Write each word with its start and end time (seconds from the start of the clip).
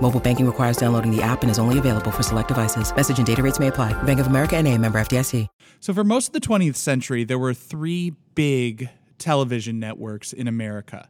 Mobile 0.00 0.20
banking 0.20 0.46
requires 0.46 0.76
downloading 0.76 1.14
the 1.14 1.22
app 1.22 1.42
and 1.42 1.50
is 1.50 1.58
only 1.58 1.78
available 1.78 2.10
for 2.10 2.22
select 2.22 2.48
devices. 2.48 2.94
Message 2.94 3.18
and 3.18 3.26
data 3.26 3.42
rates 3.42 3.58
may 3.58 3.68
apply. 3.68 3.92
Bank 4.02 4.20
of 4.20 4.26
America 4.26 4.56
and 4.56 4.66
a 4.66 4.76
member 4.76 5.00
FDIC. 5.00 5.46
So, 5.80 5.94
for 5.94 6.04
most 6.04 6.28
of 6.28 6.32
the 6.32 6.40
20th 6.40 6.76
century, 6.76 7.24
there 7.24 7.38
were 7.38 7.54
three 7.54 8.14
big 8.34 8.88
television 9.18 9.78
networks 9.78 10.32
in 10.32 10.48
America 10.48 11.08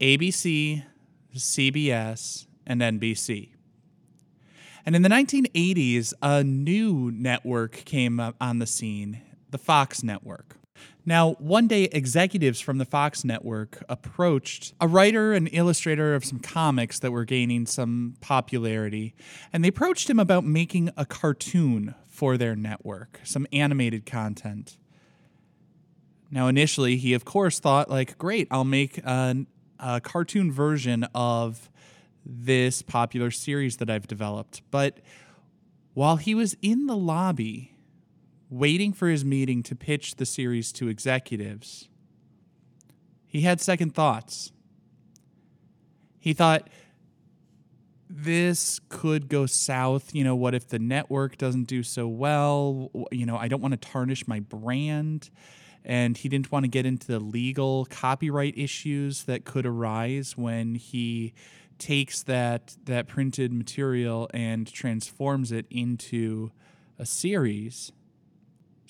ABC, 0.00 0.84
CBS, 1.34 2.46
and 2.66 2.80
NBC. 2.80 3.50
And 4.86 4.96
in 4.96 5.02
the 5.02 5.08
1980s, 5.08 6.14
a 6.22 6.42
new 6.42 7.10
network 7.10 7.72
came 7.84 8.20
on 8.40 8.58
the 8.58 8.66
scene 8.66 9.22
the 9.50 9.58
Fox 9.58 10.02
network. 10.02 10.59
Now, 11.06 11.32
one 11.34 11.66
day, 11.66 11.84
executives 11.84 12.60
from 12.60 12.78
the 12.78 12.84
Fox 12.84 13.24
network 13.24 13.82
approached 13.88 14.74
a 14.80 14.86
writer 14.86 15.32
and 15.32 15.48
illustrator 15.52 16.14
of 16.14 16.24
some 16.24 16.38
comics 16.38 16.98
that 16.98 17.10
were 17.10 17.24
gaining 17.24 17.66
some 17.66 18.16
popularity, 18.20 19.14
and 19.52 19.64
they 19.64 19.68
approached 19.68 20.10
him 20.10 20.20
about 20.20 20.44
making 20.44 20.90
a 20.96 21.06
cartoon 21.06 21.94
for 22.06 22.36
their 22.36 22.54
network, 22.54 23.20
some 23.24 23.46
animated 23.52 24.04
content. 24.04 24.76
Now, 26.30 26.48
initially, 26.48 26.96
he 26.96 27.14
of 27.14 27.24
course 27.24 27.58
thought, 27.58 27.90
like, 27.90 28.18
great, 28.18 28.46
I'll 28.50 28.64
make 28.64 28.98
a, 28.98 29.46
a 29.78 30.00
cartoon 30.00 30.52
version 30.52 31.04
of 31.14 31.70
this 32.24 32.82
popular 32.82 33.30
series 33.30 33.78
that 33.78 33.88
I've 33.88 34.06
developed. 34.06 34.62
But 34.70 34.98
while 35.94 36.16
he 36.16 36.34
was 36.34 36.56
in 36.62 36.86
the 36.86 36.96
lobby, 36.96 37.69
waiting 38.50 38.92
for 38.92 39.08
his 39.08 39.24
meeting 39.24 39.62
to 39.62 39.76
pitch 39.76 40.16
the 40.16 40.26
series 40.26 40.72
to 40.72 40.88
executives, 40.88 41.88
he 43.26 43.42
had 43.42 43.60
second 43.60 43.94
thoughts. 43.94 44.52
He 46.18 46.32
thought, 46.32 46.68
this 48.10 48.80
could 48.88 49.28
go 49.28 49.46
south. 49.46 50.14
You 50.14 50.24
know, 50.24 50.34
what 50.34 50.54
if 50.54 50.68
the 50.68 50.80
network 50.80 51.38
doesn't 51.38 51.64
do 51.64 51.84
so 51.84 52.08
well? 52.08 52.90
You 53.12 53.24
know, 53.24 53.36
I 53.36 53.46
don't 53.46 53.62
want 53.62 53.80
to 53.80 53.88
tarnish 53.88 54.26
my 54.26 54.40
brand. 54.40 55.30
And 55.84 56.16
he 56.18 56.28
didn't 56.28 56.50
want 56.50 56.64
to 56.64 56.68
get 56.68 56.84
into 56.84 57.06
the 57.06 57.20
legal 57.20 57.86
copyright 57.88 58.58
issues 58.58 59.24
that 59.24 59.44
could 59.44 59.64
arise 59.64 60.36
when 60.36 60.74
he 60.74 61.32
takes 61.78 62.22
that 62.24 62.76
that 62.84 63.08
printed 63.08 63.52
material 63.52 64.28
and 64.34 64.70
transforms 64.70 65.50
it 65.50 65.64
into 65.70 66.50
a 66.98 67.06
series. 67.06 67.92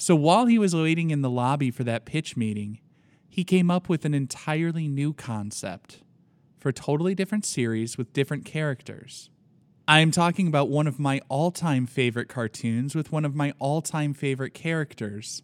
So 0.00 0.16
while 0.16 0.46
he 0.46 0.58
was 0.58 0.74
waiting 0.74 1.10
in 1.10 1.20
the 1.20 1.28
lobby 1.28 1.70
for 1.70 1.84
that 1.84 2.06
pitch 2.06 2.34
meeting, 2.34 2.80
he 3.28 3.44
came 3.44 3.70
up 3.70 3.86
with 3.86 4.06
an 4.06 4.14
entirely 4.14 4.88
new 4.88 5.12
concept 5.12 6.00
for 6.58 6.70
a 6.70 6.72
totally 6.72 7.14
different 7.14 7.44
series 7.44 7.98
with 7.98 8.14
different 8.14 8.46
characters. 8.46 9.28
I 9.86 10.00
am 10.00 10.10
talking 10.10 10.48
about 10.48 10.70
one 10.70 10.86
of 10.86 10.98
my 10.98 11.20
all 11.28 11.50
time 11.50 11.84
favorite 11.84 12.30
cartoons 12.30 12.94
with 12.94 13.12
one 13.12 13.26
of 13.26 13.34
my 13.34 13.52
all 13.58 13.82
time 13.82 14.14
favorite 14.14 14.54
characters, 14.54 15.42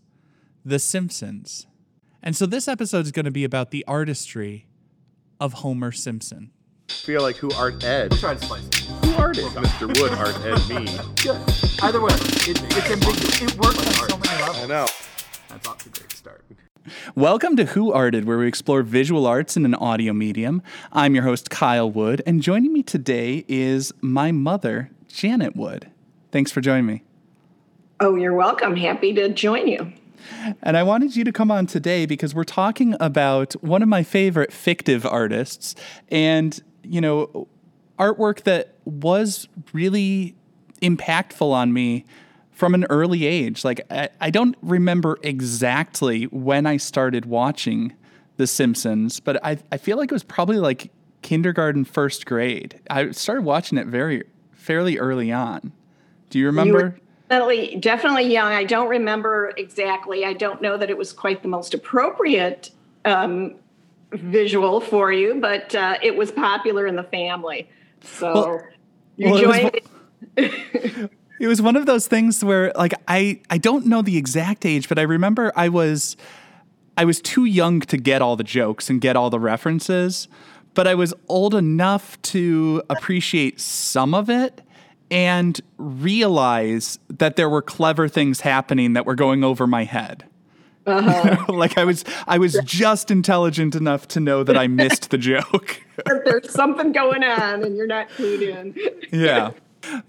The 0.65 0.79
Simpsons. 0.79 1.67
And 2.23 2.35
so 2.35 2.47
this 2.47 2.67
episode 2.67 3.05
is 3.05 3.13
going 3.13 3.27
to 3.27 3.31
be 3.31 3.45
about 3.45 3.73
the 3.73 3.85
artistry 3.87 4.69
of 5.39 5.53
Homer 5.53 5.93
Simpson. 5.93 6.51
feel 6.89 7.21
like 7.21 7.37
who 7.37 7.51
art 7.53 7.85
Ed. 7.85 8.13
We'll 8.13 8.21
try 8.21 8.35
to 8.35 8.43
splice 8.43 8.67
it. 8.69 8.86
Who 9.17 9.31
is 9.31 9.53
Mr. 9.55 9.87
Wood 9.99 10.13
art 10.13 10.37
Ed 10.45 10.69
me? 10.69 10.99
Good. 11.23 11.41
Either 11.83 12.03
way, 12.03 12.13
it, 12.13 12.63
it's 12.63 12.91
ambiguous. 12.91 13.43
It 13.43 13.57
works 13.59 13.79
on 13.79 14.09
so 14.11 14.19
many 14.19 14.43
levels. 14.43 14.59
I 14.59 14.67
know. 14.67 14.87
That's 15.49 15.67
off 15.67 15.79
to 15.79 15.89
a 15.89 15.93
great 15.93 16.13
start. 16.13 16.45
Welcome 17.15 17.57
to 17.57 17.65
Who 17.65 17.93
Arted, 17.93 18.27
where 18.27 18.37
we 18.37 18.47
explore 18.47 18.83
visual 18.83 19.27
arts 19.27 19.57
in 19.57 19.65
an 19.65 19.75
audio 19.75 20.13
medium. 20.13 20.63
I'm 20.93 21.15
your 21.15 21.25
host, 21.25 21.49
Kyle 21.49 21.91
Wood, 21.91 22.21
and 22.27 22.43
joining 22.43 22.75
me 22.75 22.83
today 22.83 23.47
is 23.49 23.91
my 24.03 24.33
mother, 24.33 24.91
Janet 25.09 25.57
Wood. 25.57 25.91
Thanks 26.31 26.53
for 26.53 26.61
joining 26.61 26.85
me. 26.85 27.03
Oh, 28.01 28.17
you're 28.17 28.35
welcome. 28.35 28.77
Happy 28.77 29.15
to 29.15 29.31
join 29.31 29.67
you. 29.67 29.93
And 30.63 30.77
I 30.77 30.83
wanted 30.83 31.17
you 31.17 31.25
to 31.25 31.33
come 31.33 31.51
on 31.51 31.67
today 31.67 32.05
because 32.05 32.35
we're 32.35 32.45
talking 32.45 32.95
about 33.01 33.55
one 33.63 33.83
of 33.83 33.89
my 33.89 34.03
favorite 34.03 34.53
fictive 34.53 35.07
artists 35.07 35.75
and, 36.11 36.61
you 36.83 37.01
know, 37.01 37.49
artwork 37.99 38.43
that 38.43 38.75
was 38.85 39.49
really 39.73 40.35
impactful 40.83 41.51
on 41.51 41.73
me 41.73 42.05
from 42.53 42.75
an 42.75 42.85
early 42.89 43.27
age. 43.27 43.65
Like, 43.65 43.81
I, 43.91 44.09
I 44.21 44.31
don't 44.31 44.57
remember 44.63 45.19
exactly 45.23 46.25
when 46.25 46.67
I 46.67 46.79
started 46.79 47.27
watching 47.27 47.95
The 48.37 48.47
Simpsons, 48.47 49.21
but 49.21 49.45
I, 49.45 49.59
I 49.71 49.77
feel 49.77 49.99
like 49.99 50.11
it 50.11 50.15
was 50.15 50.25
probably 50.25 50.59
like 50.59 50.91
kindergarten, 51.23 51.85
first 51.85 52.25
grade. 52.25 52.81
I 52.89 53.11
started 53.11 53.43
watching 53.43 53.79
it 53.79 53.87
very, 53.87 54.25
fairly 54.53 54.99
early 54.99 55.33
on. 55.33 55.73
Do 56.31 56.39
you 56.39 56.47
remember? 56.47 56.97
You 56.97 57.03
definitely, 57.29 57.77
definitely 57.77 58.33
young. 58.33 58.53
I 58.53 58.65
don't 58.65 58.89
remember 58.89 59.53
exactly. 59.57 60.25
I 60.25 60.33
don't 60.33 60.63
know 60.63 60.77
that 60.77 60.89
it 60.91 60.97
was 60.97 61.13
quite 61.13 61.43
the 61.43 61.49
most 61.49 61.75
appropriate 61.75 62.71
um, 63.05 63.57
visual 64.13 64.81
for 64.81 65.13
you, 65.13 65.35
but 65.41 65.75
uh, 65.75 65.97
it 66.03 66.17
was 66.17 66.31
popular 66.33 66.87
in 66.87 66.97
the 66.97 67.05
family. 67.05 67.69
So 68.03 68.33
Well- 68.35 68.63
you 69.17 69.31
well, 69.31 69.41
it 69.43 69.47
was 69.47 69.57
joined. 69.57 69.81
one- 70.37 71.11
it 71.41 71.49
was 71.49 71.63
one 71.63 71.77
of 71.77 71.87
those 71.87 72.07
things 72.07 72.45
where 72.45 72.73
like 72.77 72.95
I 73.09 73.41
I 73.51 73.59
don't 73.59 73.87
know 73.87 74.03
the 74.03 74.17
exact 74.17 74.67
age, 74.67 74.89
but 74.89 74.99
I 74.99 75.03
remember 75.03 75.53
I 75.57 75.69
was 75.69 76.17
I 76.99 77.05
was 77.05 77.21
too 77.21 77.45
young 77.45 77.81
to 77.81 77.97
get 77.97 78.23
all 78.23 78.37
the 78.37 78.45
jokes 78.45 78.89
and 78.91 79.01
get 79.01 79.17
all 79.17 79.31
the 79.31 79.41
references, 79.41 80.29
but 80.75 80.87
I 80.87 80.95
was 80.95 81.13
old 81.29 81.55
enough 81.55 82.21
to 82.23 82.83
appreciate 82.91 83.61
some 83.61 84.15
of 84.15 84.29
it 84.31 84.63
and 85.11 85.61
realize 85.79 86.99
that 87.09 87.37
there 87.37 87.49
were 87.49 87.63
clever 87.63 88.09
things 88.09 88.41
happening 88.41 88.95
that 88.95 89.07
were 89.07 89.15
going 89.15 89.45
over 89.45 89.67
my 89.67 89.85
head. 89.85 90.25
like 91.49 91.77
I 91.77 91.85
was 91.85 92.05
I 92.29 92.39
was 92.39 92.59
just 92.65 93.11
intelligent 93.11 93.75
enough 93.75 94.07
to 94.09 94.21
know 94.21 94.45
that 94.45 94.57
I 94.57 94.69
missed 94.69 95.11
the 95.11 95.19
joke. 95.33 95.83
There's 96.25 96.53
something 96.53 96.93
going 96.93 97.25
on, 97.25 97.65
and 97.65 97.77
you're 97.77 97.89
not 97.89 98.09
clued 98.11 98.43
in. 98.43 98.75
yeah. 99.13 99.51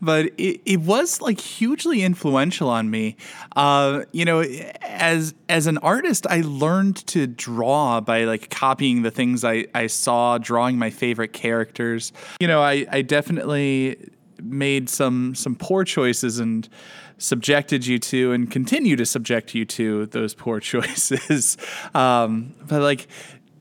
But 0.01 0.27
it, 0.37 0.61
it 0.65 0.79
was 0.81 1.21
like 1.21 1.39
hugely 1.39 2.01
influential 2.01 2.69
on 2.69 2.89
me. 2.89 3.15
Uh, 3.55 4.03
you 4.11 4.25
know 4.25 4.41
as 4.81 5.33
as 5.49 5.67
an 5.67 5.77
artist 5.79 6.25
i 6.29 6.41
learned 6.41 6.95
to 7.07 7.27
draw 7.27 7.99
by 8.01 8.23
like 8.23 8.49
copying 8.49 9.03
the 9.03 9.11
things 9.11 9.43
i, 9.43 9.65
I 9.75 9.87
saw 9.87 10.37
drawing 10.37 10.77
my 10.77 10.89
favorite 10.89 11.33
characters. 11.33 12.11
You 12.39 12.47
know 12.47 12.61
I, 12.61 12.85
I 12.91 13.01
definitely 13.01 13.97
made 14.41 14.89
some 14.89 15.33
some 15.35 15.55
poor 15.55 15.83
choices 15.83 16.39
and 16.39 16.67
subjected 17.17 17.85
you 17.85 17.97
to 17.99 18.31
and 18.31 18.51
continue 18.51 18.95
to 18.95 19.05
subject 19.05 19.55
you 19.55 19.65
to 19.65 20.05
those 20.07 20.33
poor 20.33 20.59
choices 20.71 21.57
um, 21.95 22.53
but 22.67 22.81
like 22.81 23.07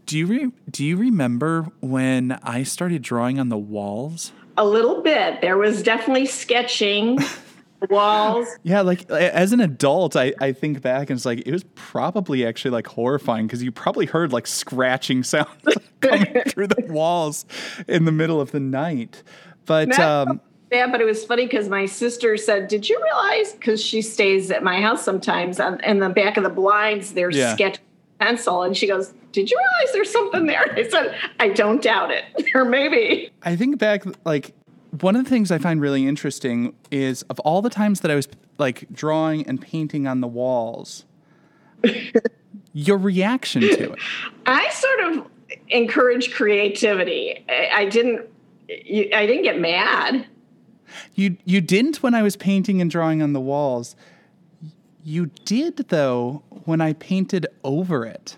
do 0.04 0.18
you 0.18 0.26
re- 0.26 0.52
do 0.70 0.84
you 0.84 0.96
remember 0.96 1.66
when 1.80 2.38
i 2.42 2.62
started 2.62 3.02
drawing 3.02 3.40
on 3.40 3.48
the 3.48 3.58
walls 3.58 4.32
A 4.58 4.64
little 4.64 5.02
bit. 5.02 5.40
There 5.40 5.58
was 5.58 5.82
definitely 5.82 6.26
sketching 6.26 7.18
walls. 7.90 8.48
Yeah, 8.62 8.80
like 8.80 9.08
as 9.10 9.52
an 9.52 9.60
adult, 9.60 10.16
I, 10.16 10.32
I 10.40 10.52
think 10.52 10.80
back 10.80 11.10
and 11.10 11.18
it's 11.18 11.26
like 11.26 11.40
it 11.46 11.52
was 11.52 11.64
probably 11.74 12.46
actually 12.46 12.70
like 12.70 12.86
horrifying 12.86 13.46
because 13.46 13.62
you 13.62 13.70
probably 13.70 14.06
heard 14.06 14.32
like 14.32 14.46
scratching 14.46 15.22
sounds 15.32 15.48
coming 16.00 16.40
through 16.48 16.68
the 16.68 16.86
walls 16.88 17.44
in 17.86 18.04
the 18.06 18.12
middle 18.12 18.40
of 18.40 18.50
the 18.52 18.60
night. 18.60 19.22
But 19.66 19.88
No. 19.88 20.22
um, 20.22 20.40
Yeah, 20.72 20.88
but 20.90 21.00
it 21.00 21.04
was 21.04 21.24
funny 21.24 21.46
because 21.46 21.68
my 21.68 21.86
sister 21.86 22.36
said, 22.36 22.66
"Did 22.68 22.88
you 22.88 23.00
realize?" 23.02 23.52
Because 23.52 23.80
she 23.82 24.02
stays 24.02 24.50
at 24.50 24.62
my 24.64 24.80
house 24.80 25.04
sometimes, 25.04 25.60
on, 25.60 25.80
in 25.84 26.00
the 26.00 26.08
back 26.08 26.36
of 26.36 26.42
the 26.42 26.50
blinds, 26.50 27.12
there's 27.14 27.36
Yeah. 27.36 27.54
sketch 27.54 27.78
pencil, 28.18 28.62
and 28.62 28.76
she 28.76 28.86
goes, 28.88 29.14
"Did 29.32 29.50
you 29.50 29.56
realize 29.58 29.92
there's 29.92 30.10
something 30.10 30.46
there?" 30.46 30.72
I 30.76 30.88
said, 30.88 31.14
"I 31.38 31.50
don't 31.50 31.80
doubt 31.82 32.10
it, 32.10 32.24
or 32.54 32.64
maybe." 32.64 33.30
I 33.42 33.54
think 33.54 33.78
back, 33.78 34.02
like, 34.24 34.54
one 35.00 35.14
of 35.14 35.22
the 35.22 35.30
things 35.30 35.50
I 35.52 35.58
find 35.58 35.80
really 35.80 36.06
interesting 36.06 36.74
is 36.90 37.22
of 37.24 37.38
all 37.40 37.62
the 37.62 37.70
times 37.70 38.00
that 38.00 38.10
I 38.10 38.14
was 38.16 38.26
like 38.58 38.86
drawing 38.92 39.46
and 39.46 39.60
painting 39.60 40.06
on 40.08 40.20
the 40.20 40.26
walls, 40.28 41.04
your 42.72 42.98
reaction 42.98 43.62
to 43.62 43.92
it. 43.92 43.98
I 44.46 44.68
sort 44.70 45.00
of 45.16 45.26
encourage 45.68 46.32
creativity. 46.34 47.44
I, 47.48 47.68
I 47.72 47.84
didn't. 47.86 48.22
you- 48.68 49.10
I 49.14 49.26
didn't 49.26 49.42
get 49.44 49.60
mad. 49.60 50.26
You 51.14 51.36
you 51.44 51.60
didn't 51.60 52.02
when 52.02 52.14
I 52.14 52.22
was 52.22 52.36
painting 52.36 52.80
and 52.80 52.90
drawing 52.90 53.22
on 53.22 53.32
the 53.32 53.40
walls. 53.40 53.96
You 55.04 55.26
did 55.44 55.76
though 55.88 56.42
when 56.64 56.80
I 56.80 56.92
painted 56.94 57.46
over 57.64 58.04
it. 58.04 58.36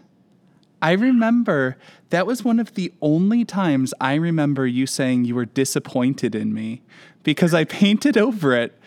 I 0.80 0.92
remember 0.92 1.76
that 2.10 2.26
was 2.26 2.44
one 2.44 2.60
of 2.60 2.74
the 2.74 2.92
only 3.02 3.44
times 3.44 3.92
I 4.00 4.14
remember 4.14 4.66
you 4.66 4.86
saying 4.86 5.24
you 5.24 5.34
were 5.34 5.44
disappointed 5.46 6.34
in 6.34 6.54
me 6.54 6.82
because 7.24 7.52
I 7.52 7.64
painted 7.64 8.16
over 8.16 8.54
it 8.54 8.78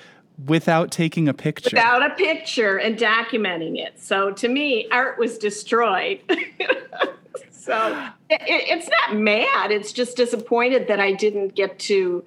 without 0.47 0.89
taking 0.91 1.27
a 1.27 1.33
picture. 1.33 1.75
without 1.75 2.03
a 2.09 2.15
picture 2.15 2.77
and 2.77 2.97
documenting 2.97 3.77
it. 3.77 3.99
So 4.01 4.31
to 4.31 4.47
me, 4.47 4.87
art 4.89 5.19
was 5.19 5.37
destroyed. 5.37 6.21
so 7.51 8.09
it, 8.29 8.41
it- 8.41 8.69
it's 8.77 8.89
not 8.89 9.17
mad. 9.19 9.71
It's 9.71 9.91
just 9.91 10.15
disappointed 10.17 10.87
that 10.87 10.99
I 10.99 11.11
didn't 11.11 11.55
get 11.55 11.77
to 11.79 12.23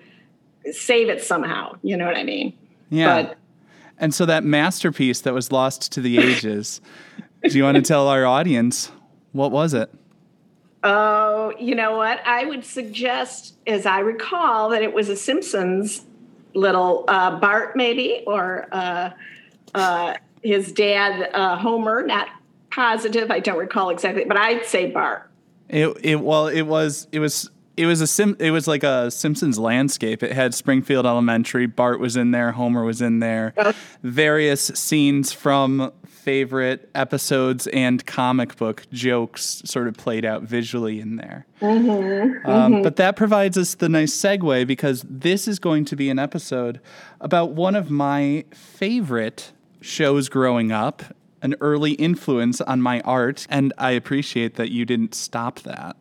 save 0.72 1.08
it 1.08 1.22
somehow. 1.22 1.76
You 1.82 1.96
know 1.96 2.06
what 2.06 2.16
I 2.16 2.24
mean? 2.24 2.56
yeah. 2.90 3.22
But 3.22 3.38
and 3.98 4.12
so 4.12 4.26
that 4.26 4.42
masterpiece 4.42 5.20
that 5.20 5.32
was 5.34 5.52
lost 5.52 5.92
to 5.92 6.00
the 6.00 6.18
ages. 6.18 6.80
do 7.44 7.56
you 7.56 7.62
want 7.62 7.76
to 7.76 7.82
tell 7.82 8.08
our 8.08 8.26
audience 8.26 8.90
what 9.32 9.50
was 9.50 9.74
it? 9.74 9.90
oh, 10.84 11.52
you 11.58 11.74
know 11.74 11.96
what? 11.96 12.20
I 12.24 12.44
would 12.44 12.64
suggest, 12.64 13.54
as 13.66 13.86
I 13.86 14.00
recall, 14.00 14.68
that 14.68 14.82
it 14.82 14.92
was 14.92 15.08
a 15.08 15.16
Simpsons 15.16 16.04
little 16.54 17.04
uh, 17.08 17.40
Bart, 17.40 17.74
maybe, 17.74 18.22
or 18.26 18.68
uh, 18.70 19.10
uh, 19.74 20.14
his 20.42 20.70
dad, 20.72 21.30
uh, 21.32 21.56
Homer. 21.56 22.06
Not 22.06 22.28
positive. 22.70 23.30
I 23.30 23.40
don't 23.40 23.58
recall 23.58 23.90
exactly, 23.90 24.24
but 24.24 24.36
I'd 24.36 24.66
say 24.66 24.90
Bart. 24.90 25.30
It 25.68 25.96
it 26.02 26.20
well 26.20 26.46
it 26.46 26.62
was 26.62 27.08
it 27.10 27.18
was 27.18 27.50
it 27.76 27.86
was 27.86 28.00
a 28.00 28.06
sim 28.06 28.36
it 28.38 28.50
was 28.50 28.66
like 28.66 28.82
a 28.82 29.10
Simpsons 29.10 29.58
landscape. 29.58 30.22
It 30.22 30.32
had 30.32 30.54
Springfield 30.54 31.06
Elementary, 31.06 31.66
Bart 31.66 32.00
was 32.00 32.16
in 32.16 32.30
there, 32.30 32.52
Homer 32.52 32.84
was 32.84 33.02
in 33.02 33.20
there. 33.20 33.52
Various 34.02 34.66
scenes 34.74 35.32
from 35.32 35.92
favorite 36.06 36.88
episodes 36.94 37.66
and 37.68 38.06
comic 38.06 38.56
book 38.56 38.84
jokes 38.90 39.60
sort 39.66 39.88
of 39.88 39.94
played 39.94 40.24
out 40.24 40.42
visually 40.42 40.98
in 40.98 41.16
there. 41.16 41.46
Um, 42.46 42.82
but 42.82 42.96
that 42.96 43.16
provides 43.16 43.58
us 43.58 43.74
the 43.74 43.88
nice 43.90 44.12
segue 44.14 44.66
because 44.66 45.04
this 45.08 45.46
is 45.46 45.58
going 45.58 45.84
to 45.86 45.96
be 45.96 46.08
an 46.08 46.18
episode 46.18 46.80
about 47.20 47.50
one 47.52 47.74
of 47.74 47.90
my 47.90 48.44
favorite 48.54 49.52
shows 49.82 50.30
growing 50.30 50.72
up, 50.72 51.02
an 51.42 51.56
early 51.60 51.92
influence 51.92 52.62
on 52.62 52.80
my 52.80 53.00
art, 53.02 53.46
and 53.50 53.74
I 53.76 53.90
appreciate 53.90 54.54
that 54.54 54.70
you 54.70 54.86
didn't 54.86 55.14
stop 55.14 55.60
that. 55.60 55.96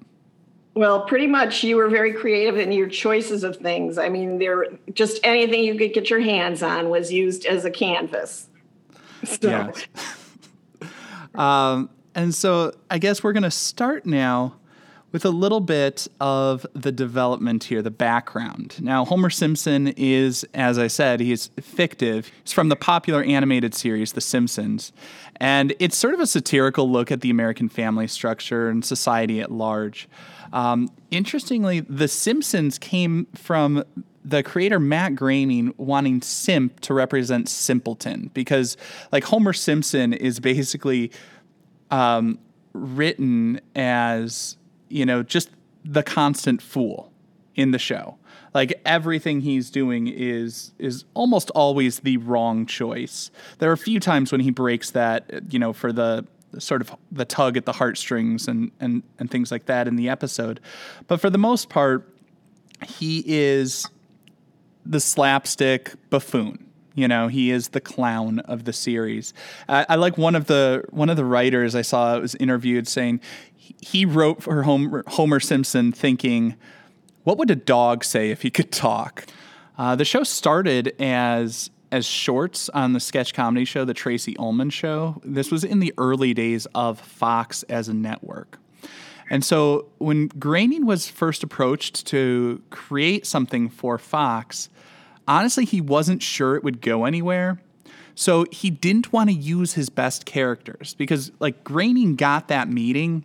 Well, 0.75 1.05
pretty 1.05 1.27
much 1.27 1.63
you 1.63 1.75
were 1.75 1.87
very 1.87 2.13
creative 2.13 2.57
in 2.57 2.71
your 2.71 2.87
choices 2.87 3.43
of 3.43 3.57
things. 3.57 3.97
I 3.97 4.09
mean, 4.09 4.39
there 4.39 4.65
just 4.93 5.19
anything 5.23 5.63
you 5.63 5.75
could 5.75 5.93
get 5.93 6.09
your 6.09 6.19
hands 6.19 6.63
on 6.63 6.89
was 6.89 7.11
used 7.11 7.45
as 7.45 7.63
a 7.63 7.71
canvas. 7.71 8.47
So, 9.23 9.49
Yeah. 9.49 10.89
um, 11.35 11.89
and 12.15 12.33
so 12.33 12.73
I 12.89 12.97
guess 12.97 13.23
we're 13.23 13.33
going 13.33 13.43
to 13.43 13.51
start 13.51 14.05
now 14.05 14.55
with 15.13 15.24
a 15.24 15.30
little 15.30 15.62
bit 15.62 16.07
of 16.19 16.65
the 16.74 16.92
development 16.92 17.65
here, 17.65 17.83
the 17.83 17.92
background. 17.92 18.81
Now, 18.81 19.06
Homer 19.06 19.30
Simpson 19.30 19.89
is, 19.89 20.44
as 20.56 20.80
I 20.80 20.88
said, 20.88 21.19
he's 21.19 21.51
fictive. 21.62 22.30
He's 22.44 22.51
from 22.51 22.69
the 22.69 22.75
popular 22.75 23.24
animated 23.24 23.75
series, 23.75 24.13
The 24.13 24.21
Simpsons. 24.21 24.92
And 25.38 25.75
it's 25.80 25.95
sort 25.95 26.15
of 26.15 26.19
a 26.19 26.25
satirical 26.25 26.92
look 26.92 27.12
at 27.12 27.21
the 27.21 27.30
American 27.30 27.69
family 27.69 28.07
structure 28.07 28.69
and 28.69 28.83
society 28.83 29.39
at 29.39 29.51
large. 29.51 30.10
Um, 30.51 30.89
interestingly, 31.12 31.81
The 31.81 32.07
Simpsons 32.07 32.80
came 32.80 33.27
from 33.36 33.83
the 34.25 34.42
creator 34.42 34.80
Matt 34.80 35.16
Groening 35.16 35.75
wanting 35.77 36.21
simp 36.21 36.80
to 36.80 36.94
represent 36.94 37.50
simpleton 37.50 38.31
because, 38.33 38.77
like, 39.12 39.25
Homer 39.25 39.54
Simpson 39.54 40.13
is 40.13 40.39
basically 40.39 41.12
um, 41.92 42.39
written 42.74 43.59
as 43.75 44.57
you 44.94 45.06
know 45.06 45.24
just 45.24 45.50
the 45.84 46.04
constant 46.04 46.62
fool 46.62 47.12
in 47.56 47.72
the 47.72 47.80
show 47.80 48.18
like 48.54 48.80
everything 48.86 49.42
he's 49.42 49.69
doing 49.69 50.07
is 50.07 50.72
is 50.80 51.06
almost 51.13 51.50
always 51.51 52.00
the 52.01 52.18
wrong 52.18 52.66
choice 52.66 53.31
there 53.60 53.69
are 53.69 53.74
a 53.74 53.78
few 53.78 54.00
times 54.00 54.31
when 54.31 54.42
he 54.42 54.51
breaks 54.51 54.92
that 54.92 55.30
you 55.50 55.60
know 55.60 55.74
for 55.74 55.92
the 55.92 56.25
sort 56.60 56.81
of 56.81 56.95
the 57.12 57.25
tug 57.25 57.57
at 57.57 57.66
the 57.66 57.74
heartstrings 57.74 58.48
and 58.48 58.72
and 58.80 59.04
and 59.19 59.31
things 59.31 59.51
like 59.51 59.66
that 59.66 59.88
in 59.88 59.95
the 59.95 60.07
episode 60.07 60.60
but 61.07 61.19
for 61.19 61.30
the 61.30 61.38
most 61.38 61.69
part 61.69 62.07
he 62.84 63.24
is 63.25 63.88
the 64.86 65.00
slapstick 65.00 65.94
buffoon. 66.10 66.69
You 66.95 67.07
know, 67.07 67.28
he 67.28 67.50
is 67.50 67.69
the 67.69 67.81
clown 67.81 68.40
of 68.40 68.66
the 68.66 68.74
series. 68.74 69.34
I, 69.68 69.86
I 69.90 69.95
like 69.95 70.18
one 70.18 70.36
of 70.36 70.45
the 70.45 70.86
one 70.92 71.10
of 71.10 71.18
the 71.18 71.25
writers 71.25 71.74
I 71.74 71.81
saw 71.81 72.19
was 72.19 72.36
interviewed 72.36 72.88
saying 72.88 73.19
he- 73.81 74.06
wrote 74.06 74.44
for 74.44 74.63
Homer, 74.63 75.04
Homer 75.07 75.39
Simpson 75.39 75.92
thinking, 75.92 76.56
"What 77.24 77.38
would 77.38 77.51
a 77.51 77.56
dog 77.56 78.04
say 78.04 78.31
if 78.31 78.42
he 78.42 78.50
could 78.50 78.71
talk?" 78.71 79.25
Uh, 79.77 79.95
the 79.95 80.06
show 80.06 80.24
started 80.24 80.94
as 81.00 81.69
as 81.92 82.06
shorts 82.07 82.69
on 82.69 82.94
the 82.94 83.00
sketch 83.00 83.36
comedy 83.36 83.65
show, 83.65 83.86
the 83.86 83.94
Tracey 83.94 84.36
Ullman 84.38 84.71
Show. 84.71 85.21
This 85.24 85.51
was 85.51 85.63
in 85.63 85.80
the 85.80 85.94
early 86.00 86.33
days 86.33 86.65
of 86.74 87.00
Fox 87.00 87.62
as 87.63 87.88
a 87.88 87.94
network. 87.94 88.57
And 89.30 89.45
so 89.45 89.89
when 90.00 90.27
Groening 90.27 90.88
was 90.88 91.07
first 91.07 91.44
approached 91.44 92.07
to 92.07 92.63
create 92.71 93.27
something 93.27 93.69
for 93.69 94.00
Fox, 94.00 94.69
honestly, 95.27 95.66
he 95.66 95.81
wasn't 95.81 96.24
sure 96.24 96.56
it 96.56 96.63
would 96.63 96.81
go 96.81 97.06
anywhere. 97.06 97.62
So 98.16 98.45
he 98.51 98.69
didn't 98.69 99.13
want 99.13 99.30
to 99.30 99.35
use 99.35 99.73
his 99.73 99.90
best 99.90 100.26
characters 100.26 100.95
because, 100.97 101.31
like, 101.40 101.64
Groening 101.64 102.16
got 102.16 102.47
that 102.47 102.69
meeting. 102.69 103.23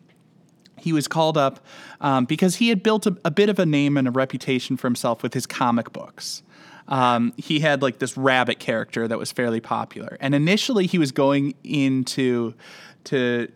He 0.78 0.92
was 0.92 1.08
called 1.08 1.36
up 1.36 1.64
um, 2.00 2.24
because 2.24 2.56
he 2.56 2.68
had 2.68 2.82
built 2.82 3.06
a, 3.06 3.16
a 3.24 3.30
bit 3.30 3.48
of 3.48 3.58
a 3.58 3.66
name 3.66 3.96
and 3.96 4.08
a 4.08 4.10
reputation 4.10 4.76
for 4.76 4.86
himself 4.86 5.22
with 5.22 5.34
his 5.34 5.46
comic 5.46 5.92
books. 5.92 6.42
Um, 6.88 7.34
he 7.36 7.60
had 7.60 7.82
like 7.82 7.98
this 7.98 8.16
rabbit 8.16 8.58
character 8.58 9.06
that 9.06 9.18
was 9.18 9.30
fairly 9.30 9.60
popular, 9.60 10.16
and 10.20 10.34
initially 10.34 10.86
he 10.86 10.98
was 10.98 11.12
going 11.12 11.54
into 11.62 12.54
to 13.04 13.48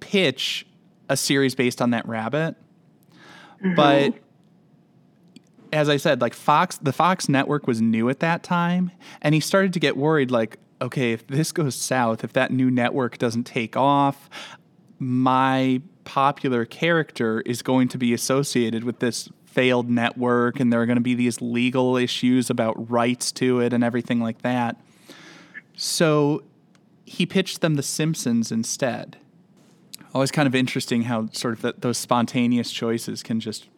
pitch 0.00 0.66
a 1.08 1.16
series 1.16 1.54
based 1.54 1.82
on 1.82 1.90
that 1.90 2.06
rabbit. 2.08 2.56
But 3.74 4.14
as 5.72 5.88
I 5.88 5.96
said, 5.96 6.20
like 6.20 6.34
Fox, 6.34 6.78
the 6.78 6.92
Fox 6.92 7.28
network 7.28 7.66
was 7.66 7.80
new 7.80 8.08
at 8.08 8.20
that 8.20 8.42
time, 8.42 8.90
and 9.22 9.34
he 9.34 9.40
started 9.40 9.72
to 9.74 9.80
get 9.80 9.96
worried 9.96 10.30
like, 10.30 10.58
okay, 10.80 11.12
if 11.12 11.26
this 11.26 11.52
goes 11.52 11.74
south, 11.74 12.24
if 12.24 12.32
that 12.34 12.50
new 12.50 12.70
network 12.70 13.18
doesn't 13.18 13.44
take 13.44 13.76
off, 13.76 14.28
my 14.98 15.82
popular 16.04 16.64
character 16.64 17.40
is 17.42 17.62
going 17.62 17.88
to 17.88 17.98
be 17.98 18.14
associated 18.14 18.84
with 18.84 19.00
this 19.00 19.28
failed 19.44 19.90
network, 19.90 20.60
and 20.60 20.72
there 20.72 20.80
are 20.80 20.86
going 20.86 20.96
to 20.96 21.02
be 21.02 21.14
these 21.14 21.40
legal 21.40 21.96
issues 21.96 22.50
about 22.50 22.90
rights 22.90 23.32
to 23.32 23.60
it 23.60 23.72
and 23.72 23.82
everything 23.82 24.20
like 24.20 24.42
that. 24.42 24.80
So 25.76 26.42
he 27.04 27.26
pitched 27.26 27.60
them 27.60 27.74
The 27.74 27.82
Simpsons 27.82 28.50
instead 28.52 29.18
always 30.16 30.30
kind 30.30 30.46
of 30.46 30.54
interesting 30.54 31.02
how 31.02 31.28
sort 31.32 31.52
of 31.52 31.60
that 31.60 31.82
those 31.82 31.98
spontaneous 31.98 32.70
choices 32.72 33.22
can 33.22 33.38
just 33.38 33.68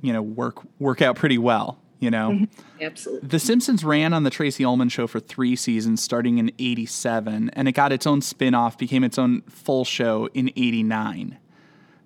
you 0.00 0.12
know 0.12 0.22
work 0.22 0.62
work 0.78 1.02
out 1.02 1.16
pretty 1.16 1.38
well 1.38 1.78
you 1.98 2.10
know? 2.10 2.46
Absolutely. 2.80 3.28
the 3.28 3.38
simpsons 3.38 3.84
ran 3.84 4.12
on 4.12 4.22
the 4.22 4.30
tracey 4.30 4.64
ullman 4.64 4.88
show 4.88 5.06
for 5.06 5.20
three 5.20 5.56
seasons 5.56 6.02
starting 6.02 6.38
in 6.38 6.52
87 6.58 7.50
and 7.54 7.68
it 7.68 7.72
got 7.72 7.92
its 7.92 8.06
own 8.06 8.20
spin-off 8.20 8.76
became 8.76 9.02
its 9.02 9.18
own 9.18 9.42
full 9.42 9.84
show 9.84 10.28
in 10.34 10.50
89 10.56 11.38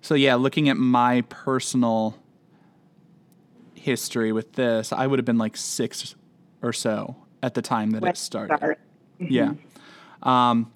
so 0.01 0.13
yeah 0.15 0.35
looking 0.35 0.69
at 0.69 0.77
my 0.77 1.21
personal 1.29 2.17
history 3.73 4.31
with 4.31 4.53
this 4.53 4.93
i 4.93 5.05
would 5.05 5.19
have 5.19 5.25
been 5.25 5.37
like 5.37 5.57
six 5.57 6.15
or 6.61 6.71
so 6.71 7.15
at 7.43 7.53
the 7.53 7.61
time 7.61 7.91
that 7.91 8.03
it 8.03 8.17
started. 8.17 8.77
Yeah. 9.19 9.53
Um, 10.23 10.71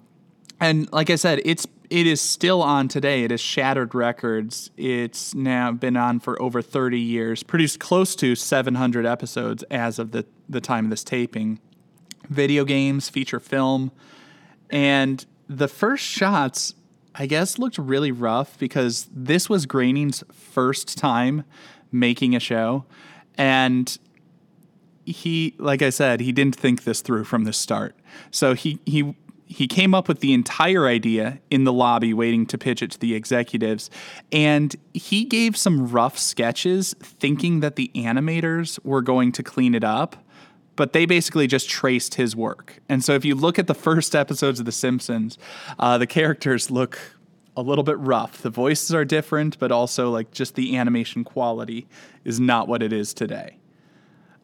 and 0.60 0.90
like 0.92 1.10
I 1.10 1.16
said, 1.16 1.40
it's 1.44 1.66
it 1.90 2.06
is 2.06 2.20
still 2.20 2.62
on 2.62 2.88
today. 2.88 3.24
It 3.24 3.30
has 3.30 3.40
shattered 3.40 3.94
records. 3.94 4.70
It's 4.76 5.34
now 5.34 5.72
been 5.72 5.96
on 5.96 6.20
for 6.20 6.40
over 6.40 6.62
30 6.62 6.98
years, 6.98 7.42
produced 7.42 7.80
close 7.80 8.14
to 8.16 8.34
700 8.34 9.06
episodes 9.06 9.62
as 9.64 9.98
of 9.98 10.12
the, 10.12 10.26
the 10.48 10.60
time 10.60 10.86
of 10.86 10.90
this 10.90 11.04
taping. 11.04 11.60
Video 12.28 12.64
games, 12.64 13.08
feature 13.08 13.38
film, 13.38 13.92
and 14.70 15.24
the 15.48 15.68
first 15.68 16.04
shots, 16.04 16.74
I 17.14 17.26
guess, 17.26 17.58
looked 17.58 17.78
really 17.78 18.10
rough 18.10 18.58
because 18.58 19.08
this 19.12 19.48
was 19.48 19.66
Groening's 19.66 20.24
first 20.32 20.98
time 20.98 21.44
making 21.92 22.34
a 22.34 22.40
show. 22.40 22.84
And 23.38 23.96
he, 25.04 25.54
like 25.58 25.82
I 25.82 25.90
said, 25.90 26.20
he 26.20 26.32
didn't 26.32 26.56
think 26.56 26.84
this 26.84 27.00
through 27.00 27.24
from 27.24 27.44
the 27.44 27.52
start. 27.52 27.94
So 28.30 28.54
he, 28.54 28.80
he 28.86 29.14
he 29.46 29.68
came 29.68 29.94
up 29.94 30.08
with 30.08 30.20
the 30.20 30.34
entire 30.34 30.86
idea 30.86 31.38
in 31.50 31.64
the 31.64 31.72
lobby 31.72 32.12
waiting 32.12 32.46
to 32.46 32.58
pitch 32.58 32.82
it 32.82 32.90
to 32.90 32.98
the 32.98 33.14
executives 33.14 33.88
and 34.32 34.74
he 34.92 35.24
gave 35.24 35.56
some 35.56 35.88
rough 35.88 36.18
sketches 36.18 36.94
thinking 37.00 37.60
that 37.60 37.76
the 37.76 37.90
animators 37.94 38.84
were 38.84 39.00
going 39.00 39.32
to 39.32 39.42
clean 39.42 39.74
it 39.74 39.84
up 39.84 40.16
but 40.74 40.92
they 40.92 41.06
basically 41.06 41.46
just 41.46 41.70
traced 41.70 42.16
his 42.16 42.36
work. 42.36 42.80
And 42.90 43.02
so 43.02 43.14
if 43.14 43.24
you 43.24 43.34
look 43.34 43.58
at 43.58 43.66
the 43.66 43.74
first 43.74 44.14
episodes 44.14 44.60
of 44.60 44.66
the 44.66 44.72
simpsons 44.72 45.38
uh, 45.78 45.96
the 45.96 46.06
characters 46.06 46.70
look 46.70 46.98
a 47.56 47.62
little 47.62 47.84
bit 47.84 47.98
rough. 47.98 48.42
The 48.42 48.50
voices 48.50 48.92
are 48.94 49.04
different 49.04 49.58
but 49.58 49.70
also 49.70 50.10
like 50.10 50.32
just 50.32 50.56
the 50.56 50.76
animation 50.76 51.22
quality 51.22 51.86
is 52.24 52.40
not 52.40 52.66
what 52.66 52.82
it 52.82 52.92
is 52.92 53.14
today. 53.14 53.58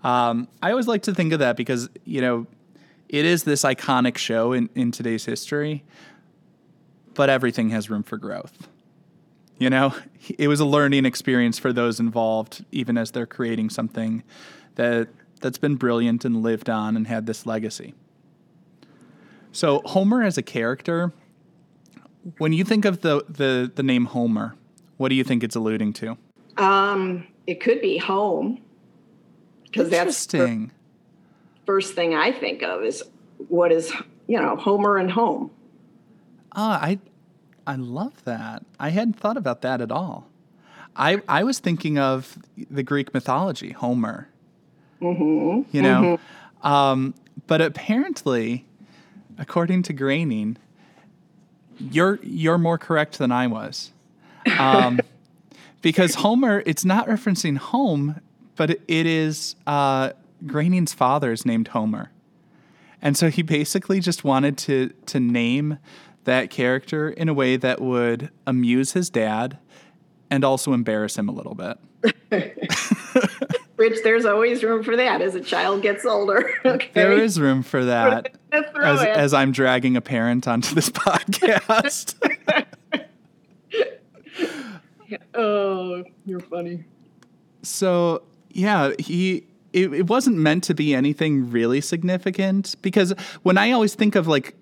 Um, 0.05 0.49
i 0.61 0.71
always 0.71 0.89
like 0.89 1.03
to 1.03 1.15
think 1.15 1.33
of 1.33 1.39
that 1.41 1.57
because 1.57 1.89
you 2.05 2.21
know 2.21 2.47
it 3.13 3.27
is 3.27 3.45
this 3.45 3.63
iconic 3.63 4.17
show 4.17 4.53
in, 4.53 4.71
in 4.75 4.91
today's 4.91 5.27
history, 5.27 5.85
but 7.15 7.29
everything 7.29 7.69
has 7.71 7.91
room 7.91 8.03
for 8.03 8.17
growth. 8.17 8.69
You 9.59 9.71
know, 9.71 9.95
it 10.39 10.49
was 10.49 10.59
a 10.59 10.65
learning 10.65 11.05
experience 11.05 11.59
for 11.59 11.73
those 11.73 12.01
involved, 12.01 12.65
even 12.73 12.97
as 12.97 13.11
they're 13.13 13.27
creating 13.27 13.71
something 13.71 14.25
that 14.75 15.09
that's 15.41 15.59
been 15.59 15.77
brilliant 15.77 16.25
and 16.25 16.43
lived 16.43 16.71
on 16.71 16.97
and 16.97 17.07
had 17.07 17.27
this 17.27 17.45
legacy. 17.45 17.95
So 19.53 19.83
Homer 19.85 20.23
as 20.23 20.39
a 20.39 20.43
character, 20.43 21.13
when 22.39 22.53
you 22.55 22.65
think 22.65 22.87
of 22.87 23.03
the 23.03 23.25
the, 23.29 23.71
the 23.73 23.83
name 23.83 24.07
Homer, 24.07 24.57
what 24.97 25.11
do 25.11 25.15
you 25.15 25.23
think 25.23 25.45
it's 25.45 25.55
alluding 25.55 25.93
to? 25.95 26.17
Um, 26.57 27.27
it 27.47 27.61
could 27.61 27.83
be 27.83 27.99
home 27.99 28.63
because 29.65 29.91
that's 29.91 30.25
Interesting 30.35 30.73
first 31.67 31.95
thing 31.95 32.15
I 32.15 32.33
think 32.33 32.63
of 32.63 32.83
is 32.83 33.03
what 33.49 33.73
is 33.73 33.93
you 34.27 34.41
know 34.41 34.57
Homer 34.57 34.97
and 34.97 35.11
home. 35.11 35.51
Ah, 36.55 36.81
I 36.81 36.99
I 37.67 37.77
love 37.77 38.25
that. 38.25 38.65
I 38.79 38.91
hadn't 38.91 39.19
thought 39.19 39.37
about 39.37 39.63
that 39.63 39.81
at 39.81 39.91
all. 39.91 40.29
I 40.97 41.23
I 41.29 41.45
was 41.45 41.59
thinking 41.59 41.99
of 41.99 42.39
the 42.71 42.83
Greek 42.83 43.15
mythology, 43.15 43.73
Homer. 43.73 44.29
Mm-hmm. 45.01 45.77
You 45.77 45.83
know, 45.83 46.03
mm-hmm. 46.03 46.67
um, 46.67 47.15
but 47.47 47.61
apparently, 47.61 48.65
according 49.39 49.83
to 49.85 49.93
Groening, 49.93 50.59
you're 51.79 52.21
you're 52.23 52.59
more 52.59 52.79
correct 52.79 53.19
than 53.19 53.33
I 53.33 53.47
was, 53.49 53.91
um, 54.59 55.01
because 55.83 56.17
Homer 56.17 56.63
it's 56.67 56.85
not 56.85 57.09
referencing 57.09 57.57
home, 57.57 58.21
but 58.55 58.71
it, 58.71 58.83
it 58.87 59.07
is 59.07 59.57
uh, 59.67 60.13
Groening's 60.47 60.93
father 60.93 61.33
is 61.33 61.47
named 61.47 61.69
Homer. 61.69 62.11
And 63.01 63.17
so 63.17 63.31
he 63.31 63.43
basically 63.43 64.01
just 64.01 64.25
wanted 64.25 64.57
to 64.59 64.93
to 65.07 65.19
name 65.19 65.79
that 66.25 66.51
character 66.51 67.09
in 67.11 67.29
a 67.29 67.35
way 67.35 67.57
that 67.57 67.81
would 67.81 68.31
amuse 68.47 68.93
his 68.93 69.11
dad 69.11 69.59
and 70.31 70.45
also 70.45 70.73
embarrass 70.73 71.19
him 71.19 71.29
a 71.29 71.33
little 71.33 71.55
bit. 71.55 71.79
Rich, 73.77 73.99
there's 74.05 74.25
always 74.25 74.63
room 74.63 74.85
for 74.85 74.97
that 74.97 75.21
as 75.21 75.35
a 75.35 75.41
child 75.41 75.83
gets 75.83 76.05
older. 76.05 76.49
Okay? 76.65 76.91
There 76.95 77.13
is 77.13 77.41
room 77.41 77.63
for 77.63 77.85
that 77.85 78.37
as, 78.53 79.03
as 79.03 79.35
I'm 79.35 79.51
dragging 79.51 79.97
a 79.97 80.01
parent 80.01 80.47
onto 80.47 80.75
this 80.75 80.89
podcast. 80.91 82.15
oh, 85.35 86.05
you're 86.25 86.41
funny. 86.41 86.85
So, 87.63 88.23
yeah, 88.51 88.93
he 88.99 89.47
it, 89.73 89.93
it 89.93 90.07
wasn't 90.09 90.37
meant 90.37 90.65
to 90.65 90.75
be 90.75 90.95
anything 90.95 91.51
really 91.51 91.81
significant 91.81 92.77
because 92.83 93.13
when 93.43 93.59
I 93.59 93.73
always 93.73 93.95
think 93.95 94.15
of 94.15 94.27
like 94.27 94.55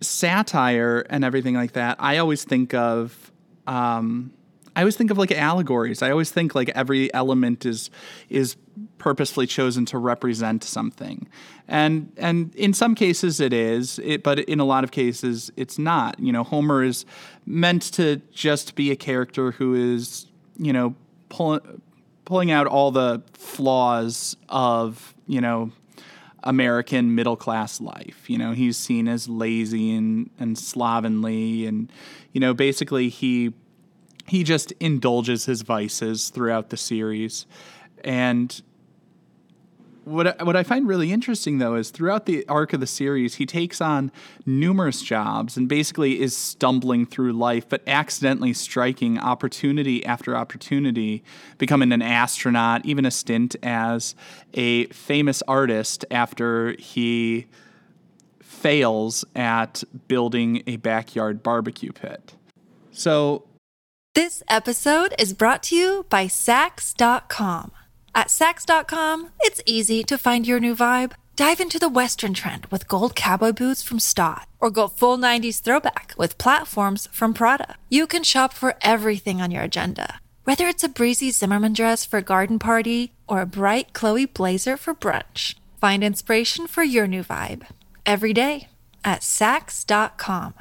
satire 0.00 1.04
and 1.10 1.24
everything 1.24 1.54
like 1.54 1.72
that, 1.72 1.96
I 1.98 2.18
always 2.18 2.44
think 2.44 2.74
of 2.74 3.32
um, 3.66 4.32
I 4.78 4.82
always 4.82 4.96
think 4.96 5.10
of 5.10 5.18
like 5.18 5.32
allegories. 5.32 6.02
I 6.02 6.10
always 6.12 6.30
think 6.30 6.54
like 6.54 6.68
every 6.70 7.12
element 7.12 7.66
is 7.66 7.90
is 8.28 8.56
purposefully 8.98 9.46
chosen 9.46 9.84
to 9.86 9.98
represent 9.98 10.62
something, 10.62 11.28
and 11.66 12.12
and 12.16 12.54
in 12.54 12.72
some 12.72 12.94
cases 12.94 13.40
it 13.40 13.52
is, 13.52 13.98
it, 13.98 14.22
but 14.22 14.38
in 14.40 14.60
a 14.60 14.64
lot 14.64 14.84
of 14.84 14.92
cases 14.92 15.50
it's 15.56 15.78
not. 15.78 16.20
You 16.20 16.32
know, 16.32 16.44
Homer 16.44 16.84
is 16.84 17.04
meant 17.44 17.82
to 17.94 18.22
just 18.30 18.76
be 18.76 18.92
a 18.92 18.96
character 18.96 19.50
who 19.50 19.74
is 19.74 20.26
you 20.58 20.72
know 20.72 20.94
pulling 21.28 21.82
pulling 22.28 22.50
out 22.50 22.66
all 22.66 22.90
the 22.90 23.22
flaws 23.32 24.36
of 24.50 25.14
you 25.26 25.40
know 25.40 25.72
American 26.42 27.14
middle 27.14 27.36
class 27.36 27.80
life. 27.80 28.28
You 28.28 28.36
know, 28.36 28.52
he's 28.52 28.76
seen 28.76 29.08
as 29.08 29.30
lazy 29.30 29.94
and, 29.94 30.28
and 30.38 30.58
slovenly, 30.58 31.64
and 31.64 31.90
you 32.32 32.40
know, 32.40 32.52
basically 32.52 33.08
he 33.08 33.54
he 34.26 34.44
just 34.44 34.72
indulges 34.72 35.46
his 35.46 35.62
vices 35.62 36.28
throughout 36.28 36.68
the 36.68 36.76
series, 36.76 37.46
and 38.04 38.60
what 40.08 40.44
what 40.44 40.56
I 40.56 40.62
find 40.62 40.88
really 40.88 41.12
interesting 41.12 41.58
though 41.58 41.74
is 41.74 41.90
throughout 41.90 42.26
the 42.26 42.46
arc 42.48 42.72
of 42.72 42.80
the 42.80 42.86
series, 42.86 43.36
he 43.36 43.46
takes 43.46 43.80
on 43.80 44.10
numerous 44.46 45.02
jobs 45.02 45.56
and 45.56 45.68
basically 45.68 46.20
is 46.20 46.36
stumbling 46.36 47.06
through 47.06 47.32
life, 47.32 47.68
but 47.68 47.82
accidentally 47.86 48.52
striking 48.52 49.18
opportunity 49.18 50.04
after 50.04 50.36
opportunity, 50.36 51.22
becoming 51.58 51.92
an 51.92 52.02
astronaut, 52.02 52.84
even 52.84 53.04
a 53.04 53.10
stint 53.10 53.56
as 53.62 54.14
a 54.54 54.86
famous 54.86 55.42
artist 55.46 56.04
after 56.10 56.72
he 56.78 57.46
fails 58.40 59.24
at 59.36 59.84
building 60.08 60.62
a 60.66 60.76
backyard 60.76 61.42
barbecue 61.42 61.92
pit. 61.92 62.34
So, 62.90 63.44
this 64.14 64.42
episode 64.48 65.14
is 65.18 65.32
brought 65.32 65.62
to 65.64 65.76
you 65.76 66.06
by 66.10 66.26
Saks.com. 66.26 67.70
At 68.14 68.28
Saks.com, 68.28 69.30
it's 69.40 69.62
easy 69.66 70.02
to 70.04 70.18
find 70.18 70.46
your 70.46 70.60
new 70.60 70.74
vibe. 70.74 71.12
Dive 71.36 71.60
into 71.60 71.78
the 71.78 71.88
Western 71.88 72.34
trend 72.34 72.66
with 72.66 72.88
gold 72.88 73.14
cowboy 73.14 73.52
boots 73.52 73.82
from 73.82 74.00
Staud, 74.00 74.46
or 74.58 74.70
go 74.70 74.88
full 74.88 75.16
90s 75.16 75.60
throwback 75.60 76.14
with 76.18 76.36
platforms 76.36 77.08
from 77.12 77.32
Prada. 77.32 77.76
You 77.88 78.08
can 78.08 78.24
shop 78.24 78.52
for 78.52 78.74
everything 78.82 79.40
on 79.40 79.52
your 79.52 79.62
agenda, 79.62 80.20
whether 80.42 80.66
it's 80.66 80.82
a 80.82 80.88
breezy 80.88 81.30
Zimmermann 81.30 81.74
dress 81.74 82.04
for 82.04 82.16
a 82.18 82.22
garden 82.22 82.58
party 82.58 83.12
or 83.28 83.40
a 83.40 83.46
bright 83.46 83.92
Chloe 83.92 84.26
blazer 84.26 84.76
for 84.76 84.94
brunch. 84.94 85.54
Find 85.80 86.02
inspiration 86.02 86.66
for 86.66 86.82
your 86.82 87.06
new 87.06 87.22
vibe 87.22 87.66
every 88.04 88.32
day 88.32 88.66
at 89.04 89.20
Saks.com. 89.20 90.54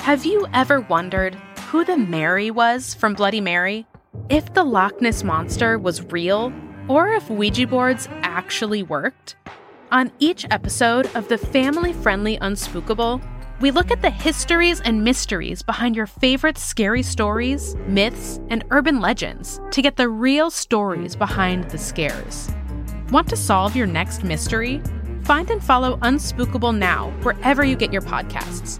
Have 0.00 0.24
you 0.24 0.46
ever 0.54 0.80
wondered 0.80 1.34
who 1.68 1.84
the 1.84 1.98
Mary 1.98 2.50
was 2.50 2.94
from 2.94 3.12
Bloody 3.12 3.42
Mary? 3.42 3.86
If 4.28 4.52
the 4.54 4.64
Loch 4.64 5.00
Ness 5.00 5.22
Monster 5.24 5.78
was 5.78 6.02
real 6.12 6.52
or 6.88 7.08
if 7.08 7.30
Ouija 7.30 7.66
boards 7.66 8.08
actually 8.22 8.82
worked. 8.82 9.36
On 9.92 10.12
each 10.18 10.46
episode 10.50 11.10
of 11.14 11.28
the 11.28 11.38
family 11.38 11.92
friendly 11.92 12.38
Unspookable, 12.38 13.20
we 13.60 13.70
look 13.70 13.90
at 13.90 14.00
the 14.02 14.10
histories 14.10 14.80
and 14.80 15.04
mysteries 15.04 15.62
behind 15.62 15.94
your 15.94 16.06
favorite 16.06 16.56
scary 16.56 17.02
stories, 17.02 17.76
myths, 17.86 18.40
and 18.48 18.64
urban 18.70 19.00
legends 19.00 19.60
to 19.72 19.82
get 19.82 19.96
the 19.96 20.08
real 20.08 20.50
stories 20.50 21.14
behind 21.14 21.64
the 21.70 21.78
scares. 21.78 22.50
Want 23.10 23.28
to 23.28 23.36
solve 23.36 23.76
your 23.76 23.86
next 23.86 24.24
mystery? 24.24 24.80
Find 25.24 25.50
and 25.50 25.62
follow 25.62 25.98
Unspookable 25.98 26.76
now 26.76 27.10
wherever 27.22 27.64
you 27.64 27.76
get 27.76 27.92
your 27.92 28.02
podcasts. 28.02 28.78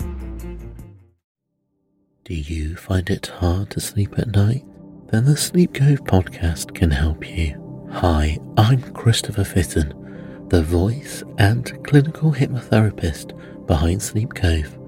Do 2.25 2.35
you 2.35 2.77
find 2.77 3.11
it 3.11 3.27
hard 3.27 3.71
to 3.71 3.81
sleep 3.81 4.19
at 4.19 4.29
night? 4.29 4.65
Then 5.11 5.25
the 5.25 5.37
Sleep 5.37 5.75
Cove 5.75 6.05
podcast 6.05 6.73
can 6.73 6.91
help 6.91 7.29
you. 7.29 7.89
Hi, 7.91 8.39
I'm 8.57 8.81
Christopher 8.93 9.43
Fitton, 9.43 10.47
the 10.51 10.63
voice 10.63 11.25
and 11.39 11.85
clinical 11.85 12.33
hypnotherapist 12.33 13.67
behind 13.67 14.01
Sleep 14.01 14.33
Cove. 14.35 14.79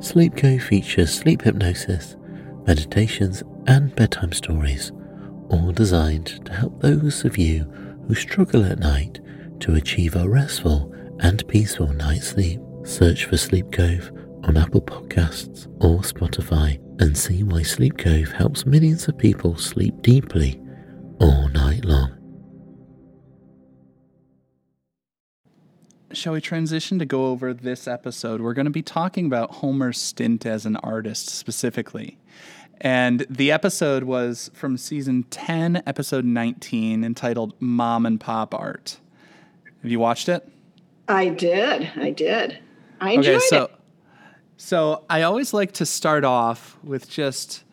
Sleep 0.00 0.36
Cove 0.36 0.62
features 0.62 1.14
sleep 1.14 1.40
hypnosis, 1.40 2.16
meditations, 2.66 3.42
and 3.66 3.94
bedtime 3.96 4.32
stories, 4.32 4.92
all 5.48 5.72
designed 5.72 6.44
to 6.44 6.52
help 6.52 6.78
those 6.82 7.24
of 7.24 7.38
you 7.38 7.64
who 8.06 8.14
struggle 8.14 8.66
at 8.66 8.78
night 8.78 9.20
to 9.60 9.76
achieve 9.76 10.14
a 10.14 10.28
restful 10.28 10.92
and 11.20 11.46
peaceful 11.48 11.90
night's 11.94 12.28
sleep. 12.28 12.60
Search 12.84 13.24
for 13.24 13.38
Sleep 13.38 13.72
Cove 13.72 14.12
on 14.44 14.56
Apple 14.56 14.82
Podcasts 14.82 15.66
or 15.82 16.00
Spotify 16.00 16.78
and 17.00 17.16
see 17.16 17.42
why 17.42 17.62
Sleep 17.62 17.96
Cove 17.98 18.30
helps 18.32 18.66
millions 18.66 19.08
of 19.08 19.16
people 19.18 19.56
sleep 19.56 20.02
deeply 20.02 20.60
all 21.20 21.48
night 21.48 21.84
long. 21.84 22.10
Shall 26.12 26.34
we 26.34 26.40
transition 26.40 26.98
to 27.00 27.04
go 27.04 27.26
over 27.26 27.52
this 27.52 27.88
episode? 27.88 28.40
We're 28.40 28.54
going 28.54 28.66
to 28.66 28.70
be 28.70 28.82
talking 28.82 29.26
about 29.26 29.56
Homer's 29.56 30.00
stint 30.00 30.46
as 30.46 30.64
an 30.64 30.76
artist 30.76 31.28
specifically. 31.28 32.18
And 32.80 33.26
the 33.30 33.50
episode 33.50 34.04
was 34.04 34.50
from 34.54 34.76
season 34.76 35.24
10, 35.24 35.82
episode 35.86 36.24
19, 36.24 37.02
entitled 37.02 37.54
Mom 37.58 38.06
and 38.06 38.20
Pop 38.20 38.54
Art. 38.54 39.00
Have 39.82 39.90
you 39.90 39.98
watched 39.98 40.28
it? 40.28 40.48
I 41.08 41.28
did. 41.30 41.90
I 41.96 42.10
did. 42.10 42.58
I 43.00 43.12
enjoyed 43.12 43.36
okay, 43.36 43.46
so 43.46 43.64
it. 43.64 43.70
So 44.56 45.04
I 45.10 45.22
always 45.22 45.52
like 45.52 45.72
to 45.72 45.86
start 45.86 46.24
off 46.24 46.78
with 46.82 47.08
just 47.08 47.64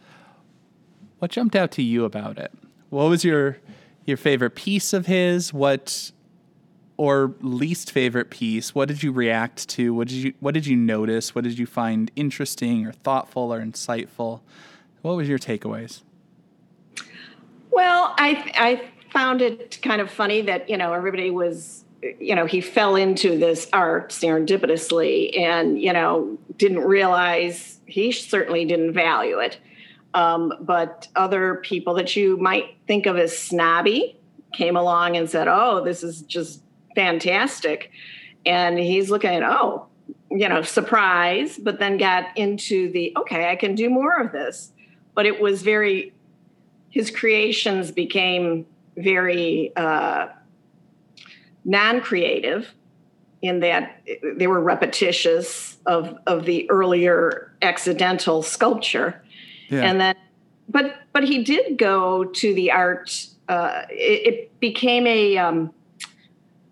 what 1.20 1.32
jumped 1.32 1.56
out 1.56 1.72
to 1.72 1.82
you 1.82 2.06
about 2.06 2.38
it. 2.38 2.52
What 2.90 3.10
was 3.10 3.24
your 3.24 3.58
your 4.06 4.18
favorite 4.18 4.56
piece 4.56 4.94
of 4.94 5.06
his? 5.06 5.54
What 5.54 6.12
or 6.98 7.34
least 7.42 7.92
favorite 7.92 8.30
piece? 8.30 8.76
What 8.76 8.88
did 8.88 9.04
you 9.04 9.12
react 9.12 9.68
to? 9.70 9.94
What 9.94 10.08
did 10.08 10.18
you 10.18 10.34
what 10.40 10.54
did 10.54 10.68
you 10.68 10.76
notice? 10.76 11.36
What 11.36 11.44
did 11.44 11.58
you 11.58 11.66
find 11.66 12.12
interesting 12.16 12.86
or 12.86 12.92
thoughtful 12.92 13.54
or 13.54 13.62
insightful? 13.62 14.42
What 15.02 15.16
was 15.16 15.28
your 15.28 15.40
takeaways? 15.40 16.02
Well, 17.72 18.14
I 18.18 18.52
I 18.56 18.90
found 19.12 19.42
it 19.42 19.80
kind 19.82 20.02
of 20.02 20.10
funny 20.10 20.42
that 20.42 20.70
you 20.70 20.78
know 20.78 20.94
everybody 20.94 21.30
was 21.30 21.86
you 22.20 22.36
know 22.36 22.46
he 22.46 22.62
fell 22.62 22.96
into 22.96 23.38
this 23.38 23.68
art 23.74 24.10
serendipitously 24.10 25.38
and 25.38 25.82
you 25.82 25.94
know 25.94 26.38
didn't 26.58 26.80
realize 26.80 27.80
he 27.86 28.12
certainly 28.12 28.66
didn't 28.66 28.94
value 28.94 29.40
it 29.40 29.60
um, 30.14 30.54
but 30.60 31.08
other 31.16 31.56
people 31.56 31.94
that 31.94 32.16
you 32.16 32.38
might 32.38 32.76
think 32.88 33.06
of 33.06 33.18
as 33.18 33.38
snobby 33.38 34.18
came 34.54 34.76
along 34.76 35.16
and 35.16 35.30
said 35.30 35.48
oh 35.48 35.84
this 35.84 36.04
is 36.04 36.22
just 36.24 36.62
fantastic. 36.96 37.92
And 38.46 38.78
he's 38.78 39.10
looking 39.10 39.32
at, 39.32 39.44
oh, 39.44 39.88
you 40.30 40.48
know, 40.48 40.62
surprise, 40.62 41.58
but 41.58 41.80
then 41.80 41.98
got 41.98 42.36
into 42.38 42.92
the, 42.92 43.14
okay, 43.18 43.50
I 43.50 43.56
can 43.56 43.76
do 43.76 43.90
more 43.90 44.20
of 44.20 44.32
this. 44.32 44.72
But 45.14 45.26
it 45.26 45.42
was 45.42 45.62
very, 45.62 46.14
his 46.90 47.12
creations 47.12 47.92
became 47.92 48.66
very 48.98 49.72
uh, 49.76 50.28
non 51.66 52.02
creative 52.02 52.74
in 53.42 53.60
that 53.62 54.02
they 54.36 54.48
were 54.48 54.62
repetitious 54.62 55.78
of, 55.86 56.18
of 56.28 56.46
the 56.46 56.70
earlier 56.70 57.52
accidental 57.62 58.44
sculpture. 58.44 59.22
Yeah. 59.70 59.82
And 59.82 60.00
then, 60.00 60.16
but, 60.70 60.96
but 61.12 61.24
he 61.24 61.44
did 61.44 61.78
go 61.78 62.26
to 62.26 62.54
the 62.54 62.72
art, 62.72 63.26
uh, 63.50 63.84
it, 63.90 64.34
it 64.34 64.60
became 64.60 65.08
a, 65.08 65.38
um, 65.38 65.74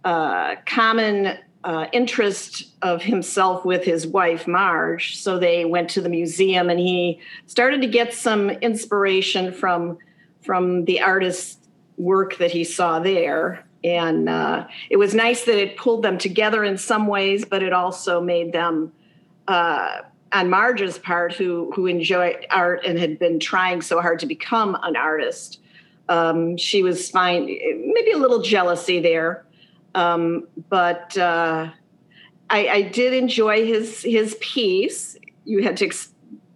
uh, 0.06 0.56
common 0.66 1.38
uh, 1.64 1.88
interest 1.92 2.68
of 2.82 3.04
himself 3.04 3.66
with 3.66 3.84
his 3.84 4.08
wife 4.08 4.48
Marge. 4.48 5.18
So 5.18 5.38
they 5.38 5.66
went 5.66 5.90
to 5.92 6.02
the 6.02 6.10
museum, 6.10 6.70
and 6.70 6.80
he 6.80 7.20
started 7.48 7.82
to 7.82 7.88
get 7.88 8.14
some 8.14 8.50
inspiration 8.50 9.52
from 9.52 9.98
from 10.42 10.86
the 10.86 11.02
artist's 11.02 11.58
work 11.98 12.38
that 12.38 12.52
he 12.52 12.64
saw 12.64 13.00
there. 13.00 13.66
And 13.84 14.28
uh, 14.28 14.68
it 14.90 14.98
was 14.98 15.14
nice 15.14 15.46
that 15.46 15.58
it 15.58 15.78
pulled 15.78 16.04
them 16.04 16.18
together 16.18 16.64
in 16.64 16.78
some 16.78 17.08
ways, 17.08 17.46
but 17.46 17.64
it 17.64 17.72
also 17.72 18.20
made 18.22 18.52
them, 18.52 18.92
uh, 19.48 20.02
on 20.32 20.50
Marge's 20.50 20.98
part, 21.00 21.34
who 21.34 21.72
who 21.74 21.88
enjoyed 21.88 22.46
art 22.52 22.86
and 22.86 23.00
had 23.00 23.18
been 23.18 23.40
trying 23.40 23.82
so 23.82 24.02
hard 24.02 24.20
to 24.20 24.26
become 24.26 24.78
an 24.84 24.96
artist. 24.96 25.60
Um, 26.08 26.58
she 26.58 26.84
was 26.84 27.10
fine, 27.10 27.46
maybe 27.46 28.12
a 28.12 28.18
little 28.18 28.42
jealousy 28.42 29.00
there 29.00 29.46
um, 29.96 30.48
but 30.70 31.18
uh, 31.18 31.70
I, 32.50 32.68
I, 32.68 32.82
did 32.84 33.14
enjoy 33.14 33.66
his 33.66 34.04
his 34.04 34.38
piece. 34.40 35.18
You 35.46 35.64
had 35.64 35.78
to, 35.78 35.92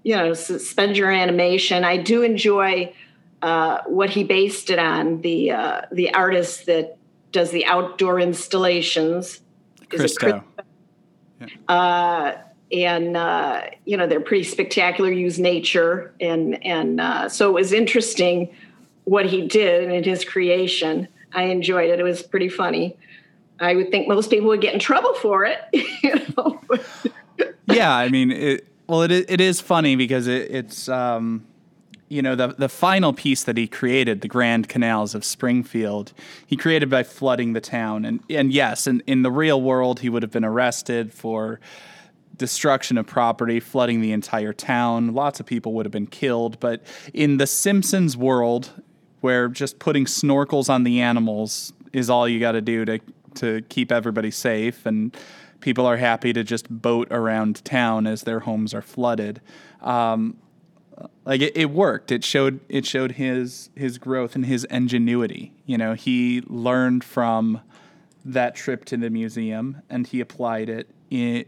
you 0.04 0.15
know, 0.15 0.34
suspend 0.34 0.98
your 0.98 1.12
animation. 1.12 1.84
I 1.84 1.98
do 1.98 2.21
enjoy 2.21 2.93
uh, 3.41 3.80
what 3.88 4.12
he 4.12 4.24
based 4.24 4.69
it 4.69 4.80
on. 4.80 5.21
The 5.21 5.52
uh, 5.52 5.82
the 5.91 6.13
artist 6.13 6.67
that 6.67 6.98
does 7.34 7.52
the 7.52 7.65
outdoor 7.65 8.19
installations, 8.19 9.41
Christo. 9.89 10.43
Yeah. 11.41 11.48
Uh, 11.67 12.38
and 12.72 13.17
uh, 13.17 13.63
you 13.86 13.98
know 13.98 14.08
they're 14.08 14.22
pretty 14.22 14.43
spectacular. 14.43 15.12
Use 15.12 15.38
nature 15.38 16.13
and 16.22 16.63
and 16.65 17.02
uh, 17.02 17.28
so 17.28 17.50
it 17.50 17.54
was 17.54 17.74
interesting 17.74 18.50
what 19.04 19.26
he 19.26 19.46
did 19.46 19.91
in 19.91 20.04
his 20.04 20.24
creation. 20.24 21.10
I 21.34 21.43
enjoyed 21.43 21.89
it. 21.89 22.00
It 22.00 22.04
was 22.04 22.24
pretty 22.24 22.50
funny. 22.50 22.96
I 23.60 23.76
would 23.76 23.91
think 23.91 24.08
most 24.08 24.30
people 24.30 24.48
would 24.48 24.62
get 24.62 24.74
in 24.74 24.80
trouble 24.80 25.13
for 25.15 25.46
it. 25.46 25.60
You 26.04 26.19
know? 26.38 26.62
yeah, 27.67 27.96
I 27.96 28.10
mean, 28.10 28.32
it, 28.32 28.67
well, 28.88 29.04
it 29.04 29.12
it 29.12 29.41
is 29.41 29.62
funny 29.62 29.96
because 29.96 30.28
it, 30.28 30.52
it's 30.52 30.89
um, 30.89 31.46
you 32.13 32.21
know 32.21 32.36
the 32.36 32.49
the 32.49 32.69
final 32.69 33.12
piece 33.12 33.43
that 33.43 33.58
he 33.58 33.67
created, 33.67 34.21
the 34.21 34.28
Grand 34.28 34.69
Canals 34.69 35.15
of 35.15 35.26
Springfield, 35.26 36.13
he 36.45 36.56
created 36.56 36.89
by 36.89 37.04
flooding 37.04 37.54
the 37.54 37.62
town, 37.62 38.06
and 38.06 38.21
and 38.30 38.54
yes, 38.54 38.86
in 38.86 39.02
in 39.08 39.23
the 39.23 39.32
real 39.32 39.62
world, 39.62 40.02
he 40.02 40.10
would 40.10 40.21
have 40.21 40.32
been 40.32 40.45
arrested 40.45 41.13
for 41.13 41.60
destruction 42.38 42.97
of 42.97 43.08
property, 43.08 43.60
flooding 43.60 44.02
the 44.02 44.12
entire 44.12 44.54
town. 44.54 45.13
Lots 45.13 45.39
of 45.39 45.45
people 45.45 45.73
would 45.73 45.86
have 45.86 45.91
been 45.91 46.08
killed, 46.08 46.60
but 46.60 46.84
in 47.13 47.38
the 47.38 47.47
Simpsons 47.47 48.15
world, 48.15 48.69
where 49.21 49.47
just 49.47 49.80
putting 49.80 50.06
snorkels 50.06 50.69
on 50.69 50.84
the 50.84 51.02
animals 51.02 51.73
is 51.93 52.10
all 52.10 52.28
you 52.28 52.39
got 52.39 52.54
to 52.54 52.62
do 52.62 52.86
to 52.86 52.99
to 53.36 53.62
keep 53.69 53.91
everybody 53.91 54.30
safe 54.30 54.86
and 54.86 55.17
people 55.60 55.86
are 55.86 55.97
happy 55.97 56.34
to 56.34 56.43
just 56.43 56.69
boat 56.69 57.08
around 57.10 57.63
town 57.65 58.06
as 58.06 58.23
their 58.23 58.41
homes 58.41 58.73
are 58.73 58.82
flooded. 58.82 59.41
Um, 59.82 60.38
like 61.25 61.41
it, 61.41 61.56
it, 61.56 61.69
worked. 61.69 62.12
It 62.12 62.23
showed 62.23 62.60
it 62.69 62.86
showed 62.86 63.13
his 63.13 63.69
his 63.75 63.97
growth 63.97 64.36
and 64.36 64.45
his 64.45 64.65
ingenuity. 64.65 65.53
You 65.65 65.77
know, 65.77 65.93
he 65.93 66.41
learned 66.47 67.03
from 67.03 67.62
that 68.25 68.56
trip 68.56 68.86
to 68.86 68.97
the 68.97 69.10
museum 69.10 69.82
and 69.89 70.08
he 70.08 70.19
applied 70.19 70.69
it 70.69 70.89
in 71.10 71.45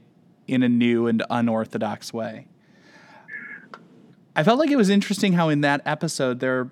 in 0.48 0.64
a 0.64 0.70
new 0.70 1.08
and 1.08 1.24
unorthodox 1.30 2.14
way. 2.14 2.48
I 4.36 4.44
felt 4.44 4.60
like 4.60 4.70
it 4.70 4.76
was 4.76 4.90
interesting 4.90 5.34
how 5.34 5.50
in 5.50 5.62
that 5.62 5.82
episode 5.86 6.40
there 6.40 6.72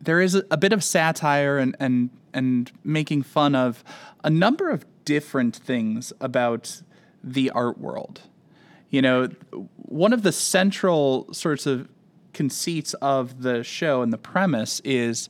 there 0.00 0.20
is 0.20 0.34
a, 0.34 0.44
a 0.50 0.56
bit 0.56 0.72
of 0.72 0.84
satire 0.84 1.58
and, 1.58 1.76
and 1.80 2.10
and 2.32 2.70
making 2.84 3.22
fun 3.22 3.54
of 3.54 3.82
a 4.22 4.30
number 4.30 4.70
of 4.70 4.84
different 5.04 5.56
things 5.56 6.12
about 6.20 6.82
the 7.24 7.50
art 7.50 7.78
world. 7.78 8.22
You 8.90 9.02
know, 9.02 9.28
one 9.76 10.12
of 10.12 10.22
the 10.22 10.32
central 10.32 11.32
sorts 11.32 11.66
of 11.66 11.88
conceits 12.32 12.94
of 12.94 13.42
the 13.42 13.64
show 13.64 14.02
and 14.02 14.12
the 14.12 14.18
premise 14.18 14.80
is 14.84 15.28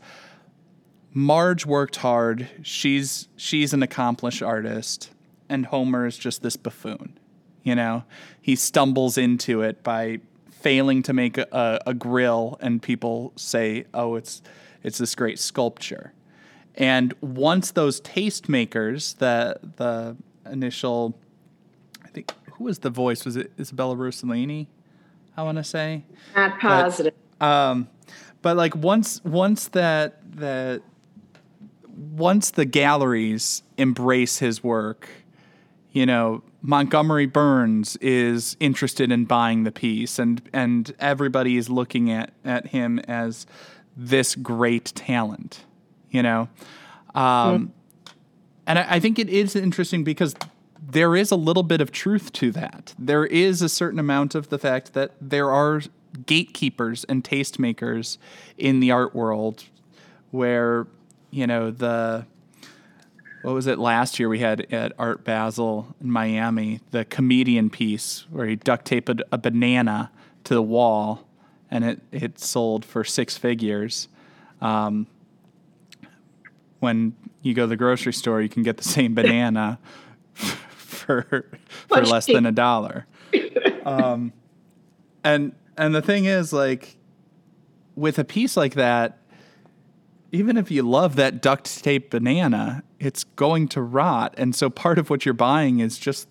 Marge 1.13 1.65
worked 1.65 1.97
hard. 1.97 2.49
She's 2.63 3.29
she's 3.37 3.73
an 3.73 3.83
accomplished 3.83 4.43
artist, 4.43 5.11
and 5.49 5.65
Homer 5.65 6.07
is 6.07 6.19
just 6.19 6.43
this 6.43 6.57
buffoon. 6.57 7.19
You 7.63 7.75
know, 7.75 8.05
he 8.43 8.55
stumbles 8.55 9.17
into 9.17 9.63
it 9.63 9.83
by 9.83 10.21
failing 10.51 11.03
to 11.05 11.15
make 11.15 11.39
a, 11.39 11.81
a 11.87 11.95
grill, 11.95 12.59
and 12.61 12.83
people 12.83 13.33
say, 13.37 13.87
"Oh, 13.95 14.17
it's 14.17 14.43
it's 14.83 14.99
this 14.99 15.15
great 15.15 15.39
sculpture." 15.39 16.13
And 16.75 17.15
once 17.23 17.71
those 17.71 18.03
tastemakers, 18.03 19.17
the 19.17 19.59
the 19.77 20.17
initial, 20.51 21.19
I 22.05 22.09
think 22.09 22.31
who 22.57 22.65
was 22.65 22.81
the 22.81 22.91
voice? 22.91 23.25
Was 23.25 23.37
it 23.37 23.53
Isabella 23.59 23.97
Rossellini? 23.97 24.67
I 25.37 25.43
want 25.43 25.59
to 25.59 25.65
say. 25.65 26.05
Not 26.35 26.59
positive. 26.59 27.15
But, 27.39 27.47
um, 27.47 27.89
but 28.43 28.57
like 28.57 28.75
once 28.75 29.23
once 29.25 29.69
that 29.69 30.21
that 30.37 30.83
once 31.97 32.51
the 32.51 32.65
galleries 32.65 33.63
embrace 33.77 34.39
his 34.39 34.63
work, 34.63 35.09
you 35.93 36.07
know, 36.07 36.43
Montgomery 36.63 37.27
Burns 37.27 37.97
is 37.97 38.57
interested 38.61 39.13
in 39.13 39.25
buying 39.25 39.65
the 39.65 39.73
piece, 39.73 40.19
and 40.19 40.43
and 40.53 40.95
everybody 40.99 41.57
is 41.57 41.69
looking 41.69 42.11
at 42.11 42.33
at 42.45 42.69
him 42.69 42.99
as 43.01 43.47
this 43.97 44.35
great 44.35 44.87
talent 44.95 45.65
you 46.17 46.23
know? 46.23 46.49
Um, 47.15 47.69
mm. 47.69 47.71
And 48.67 48.79
I, 48.79 48.87
I 48.97 49.01
think 49.01 49.19
it 49.19 49.29
is 49.29 49.55
interesting 49.55 50.03
because 50.03 50.35
there 50.97 51.15
is 51.15 51.31
a 51.31 51.37
little 51.37 51.63
bit 51.63 51.83
of 51.83 51.93
truth 51.93 52.33
to 52.33 52.51
that. 52.53 52.95
There 52.99 53.27
is 53.27 53.61
a 53.61 53.69
certain 53.69 53.99
amount 53.99 54.35
of 54.35 54.49
the 54.49 54.59
fact 54.59 54.95
that 54.95 55.13
there 55.21 55.51
are 55.51 55.83
gatekeepers 56.25 57.05
and 57.05 57.23
tastemakers 57.23 58.17
in 58.57 58.81
the 58.81 58.91
art 58.91 59.15
world 59.15 59.65
where, 60.31 60.87
you 61.31 61.47
know, 61.47 61.71
the 61.71 62.25
what 63.43 63.53
was 63.53 63.67
it 63.67 63.79
last 63.79 64.19
year 64.19 64.31
we 64.31 64.39
had 64.39 64.73
at 64.73 64.93
Art 64.99 65.23
Basel 65.23 65.95
in 66.01 66.11
Miami, 66.11 66.81
the 66.93 67.05
comedian 67.05 67.69
piece 67.69 68.25
where 68.31 68.47
he 68.47 68.57
duct 68.57 68.87
taped 68.87 69.21
a, 69.31 69.37
banana 69.37 70.11
to 70.45 70.55
the 70.55 70.63
wall 70.63 71.29
and 71.71 71.85
it, 71.85 72.01
it 72.11 72.39
sold 72.39 72.87
for 72.87 73.05
six 73.05 73.37
figures. 73.37 74.09
Um, 74.63 75.07
when 76.81 77.15
you 77.43 77.53
go 77.53 77.65
to 77.65 77.69
the 77.69 77.77
grocery 77.77 78.15
store, 78.15 78.41
you 78.41 78.49
can 78.49 78.63
get 78.63 78.79
the 78.79 78.83
same 78.83 79.15
banana 79.15 79.79
for 81.07 81.47
for 81.89 82.03
less 82.03 82.27
than 82.27 82.47
a 82.47 82.53
dollar. 82.53 83.07
Um, 83.87 84.33
and 85.23 85.53
and 85.79 85.95
the 85.95 86.03
thing 86.03 86.25
is, 86.25 86.53
like, 86.53 86.97
with 87.95 88.19
a 88.19 88.25
piece 88.25 88.57
like 88.57 88.75
that, 88.75 89.19
even 90.33 90.57
if 90.57 90.73
you 90.73 90.83
love 90.83 91.15
that 91.17 91.41
duct 91.41 91.85
tape 91.85 92.11
banana, 92.11 92.83
it's 92.99 93.23
going 93.23 93.69
to 93.69 93.81
rot. 93.81 94.35
And 94.37 94.57
so 94.57 94.69
part 94.69 94.99
of 94.99 95.09
what 95.09 95.25
you're 95.25 95.35
buying 95.35 95.79
is 95.79 95.99
just 95.99 96.27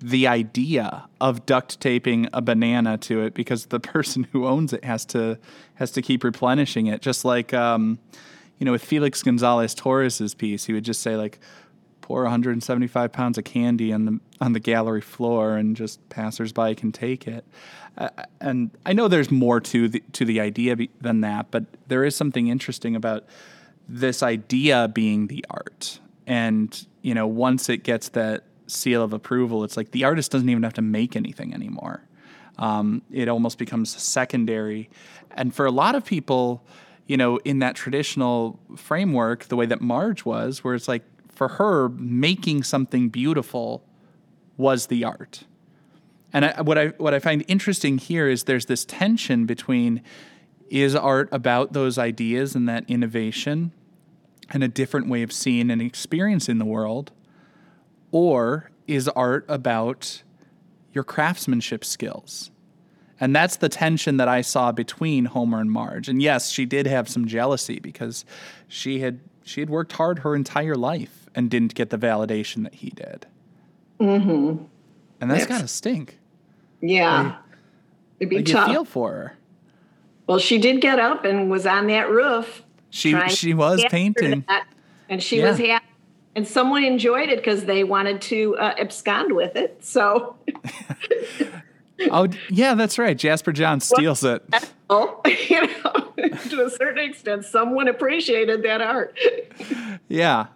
the 0.00 0.26
idea 0.26 1.06
of 1.20 1.44
duct 1.44 1.80
taping 1.80 2.28
a 2.32 2.40
banana 2.40 2.96
to 2.98 3.20
it 3.20 3.34
because 3.34 3.66
the 3.66 3.80
person 3.94 4.26
who 4.32 4.46
owns 4.46 4.72
it 4.72 4.84
has 4.84 5.04
to 5.06 5.38
has 5.74 5.90
to 5.90 6.00
keep 6.02 6.24
replenishing 6.24 6.86
it. 6.86 7.02
Just 7.02 7.26
like 7.26 7.52
um, 7.52 7.98
you 8.58 8.64
know, 8.64 8.72
with 8.72 8.84
Felix 8.84 9.22
Gonzalez 9.22 9.74
Torres's 9.74 10.34
piece, 10.34 10.64
he 10.64 10.72
would 10.72 10.84
just 10.84 11.02
say 11.02 11.16
like 11.16 11.38
pour 12.06 12.22
175 12.22 13.10
pounds 13.10 13.36
of 13.36 13.42
candy 13.42 13.92
on 13.92 14.04
the 14.04 14.20
on 14.40 14.52
the 14.52 14.60
gallery 14.60 15.00
floor 15.00 15.56
and 15.56 15.74
just 15.74 16.08
passersby 16.08 16.72
can 16.76 16.92
take 16.92 17.26
it. 17.26 17.44
Uh, 17.98 18.10
and 18.40 18.70
I 18.86 18.92
know 18.92 19.08
there's 19.08 19.32
more 19.32 19.60
to 19.62 19.88
the 19.88 20.00
to 20.12 20.24
the 20.24 20.38
idea 20.38 20.76
be, 20.76 20.88
than 21.00 21.22
that, 21.22 21.50
but 21.50 21.64
there 21.88 22.04
is 22.04 22.14
something 22.14 22.46
interesting 22.46 22.94
about 22.94 23.24
this 23.88 24.22
idea 24.22 24.86
being 24.86 25.26
the 25.26 25.44
art. 25.50 25.98
And 26.28 26.86
you 27.02 27.12
know, 27.12 27.26
once 27.26 27.68
it 27.68 27.78
gets 27.82 28.10
that 28.10 28.44
seal 28.68 29.02
of 29.02 29.12
approval, 29.12 29.64
it's 29.64 29.76
like 29.76 29.90
the 29.90 30.04
artist 30.04 30.30
doesn't 30.30 30.48
even 30.48 30.62
have 30.62 30.74
to 30.74 30.82
make 30.82 31.16
anything 31.16 31.52
anymore. 31.52 32.02
Um, 32.56 33.02
it 33.10 33.28
almost 33.28 33.58
becomes 33.58 33.90
secondary. 33.90 34.90
And 35.32 35.52
for 35.52 35.66
a 35.66 35.72
lot 35.72 35.96
of 35.96 36.04
people, 36.04 36.64
you 37.08 37.16
know, 37.16 37.38
in 37.38 37.58
that 37.58 37.74
traditional 37.74 38.60
framework, 38.76 39.46
the 39.46 39.56
way 39.56 39.66
that 39.66 39.80
Marge 39.80 40.24
was, 40.24 40.62
where 40.62 40.76
it's 40.76 40.86
like 40.86 41.02
for 41.36 41.48
her, 41.48 41.88
making 41.88 42.62
something 42.64 43.08
beautiful 43.08 43.84
was 44.56 44.86
the 44.86 45.04
art. 45.04 45.44
And 46.32 46.44
I, 46.44 46.62
what 46.62 46.76
I 46.76 46.86
what 46.98 47.14
I 47.14 47.18
find 47.18 47.44
interesting 47.46 47.98
here 47.98 48.28
is 48.28 48.44
there's 48.44 48.66
this 48.66 48.84
tension 48.84 49.46
between 49.46 50.02
is 50.68 50.94
art 50.94 51.28
about 51.30 51.72
those 51.72 51.98
ideas 51.98 52.54
and 52.54 52.68
that 52.68 52.84
innovation 52.88 53.72
and 54.50 54.64
a 54.64 54.68
different 54.68 55.08
way 55.08 55.22
of 55.22 55.32
seeing 55.32 55.70
and 55.70 55.80
experiencing 55.80 56.58
the 56.58 56.64
world, 56.64 57.12
or 58.10 58.70
is 58.86 59.08
art 59.08 59.44
about 59.48 60.22
your 60.92 61.04
craftsmanship 61.04 61.84
skills? 61.84 62.50
And 63.18 63.34
that's 63.34 63.56
the 63.56 63.68
tension 63.68 64.18
that 64.18 64.28
I 64.28 64.42
saw 64.42 64.72
between 64.72 65.26
Homer 65.26 65.60
and 65.60 65.70
Marge. 65.70 66.08
And 66.08 66.20
yes, 66.20 66.50
she 66.50 66.66
did 66.66 66.86
have 66.86 67.08
some 67.08 67.26
jealousy 67.26 67.78
because 67.80 68.24
she 68.68 69.00
had 69.00 69.20
she 69.44 69.60
had 69.60 69.70
worked 69.70 69.92
hard 69.92 70.20
her 70.20 70.34
entire 70.34 70.74
life 70.74 71.25
and 71.36 71.48
didn't 71.50 71.74
get 71.74 71.90
the 71.90 71.98
validation 71.98 72.64
that 72.64 72.74
he 72.76 72.90
did. 72.90 73.26
Mm-hmm. 74.00 74.64
And 75.20 75.30
that's 75.30 75.40
Yes. 75.40 75.48
gotta 75.48 75.68
stink. 75.68 76.18
Yeah. 76.80 77.36
It'd 78.18 78.30
be 78.30 78.36
Like 78.38 78.48
you 78.48 78.66
feel 78.66 78.84
for 78.84 79.10
her. 79.12 79.36
well, 80.26 80.38
she 80.38 80.58
did 80.58 80.80
get 80.80 80.98
up 80.98 81.24
and 81.24 81.50
was 81.50 81.66
on 81.66 81.86
that 81.88 82.10
roof. 82.10 82.62
She 82.90 83.14
she 83.28 83.52
was 83.54 83.84
painting. 83.90 84.44
that, 84.48 84.66
and 85.08 85.22
she 85.22 85.42
was 85.42 85.60
Yeah. 85.60 85.74
happy. 85.74 85.86
And 86.34 86.46
someone 86.46 86.84
enjoyed 86.84 87.28
it 87.30 87.36
because 87.38 87.64
they 87.64 87.82
wanted 87.84 88.20
to 88.22 88.56
uh, 88.58 88.74
abscond 88.78 89.34
with 89.34 89.56
it. 89.56 89.82
So, 89.84 90.36
Oh 92.10 92.28
yeah, 92.50 92.74
that's 92.74 92.98
right. 92.98 93.16
Jasper 93.16 93.52
Johns 93.52 93.86
steals 93.86 94.22
it. 94.22 94.42
well, 94.90 95.22
you 95.48 95.62
know, 95.66 96.12
to 96.50 96.64
a 96.66 96.70
certain 96.70 96.98
extent, 97.10 97.44
someone 97.46 97.88
appreciated 97.88 98.62
that 98.64 98.82
art. 98.82 99.18
Yeah, 100.08 100.46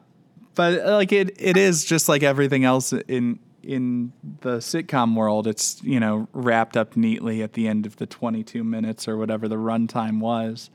but 0.54 0.80
uh, 0.80 0.94
like 0.94 1.12
it, 1.12 1.40
it 1.40 1.56
is 1.56 1.84
just 1.84 2.08
like 2.08 2.22
everything 2.22 2.64
else 2.64 2.92
in 2.92 3.38
in 3.62 4.12
the 4.40 4.58
sitcom 4.58 5.14
world. 5.14 5.46
It's 5.46 5.82
you 5.82 6.00
know 6.00 6.28
wrapped 6.32 6.76
up 6.76 6.96
neatly 6.96 7.42
at 7.42 7.54
the 7.54 7.68
end 7.68 7.86
of 7.86 7.96
the 7.96 8.06
22 8.06 8.64
minutes 8.64 9.06
or 9.08 9.16
whatever 9.16 9.48
the 9.48 9.56
runtime 9.56 10.20
was, 10.20 10.70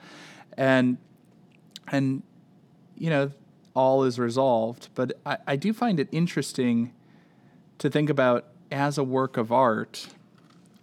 and 0.57 0.97
and 1.91 2.23
you 2.97 3.09
know 3.09 3.31
all 3.73 4.03
is 4.03 4.17
resolved. 4.19 4.89
But 4.95 5.13
I, 5.25 5.37
I 5.47 5.55
do 5.55 5.73
find 5.73 5.99
it 5.99 6.07
interesting 6.11 6.93
to 7.79 7.89
think 7.89 8.09
about 8.09 8.45
as 8.71 8.97
a 8.97 9.03
work 9.03 9.37
of 9.37 9.51
art. 9.51 10.07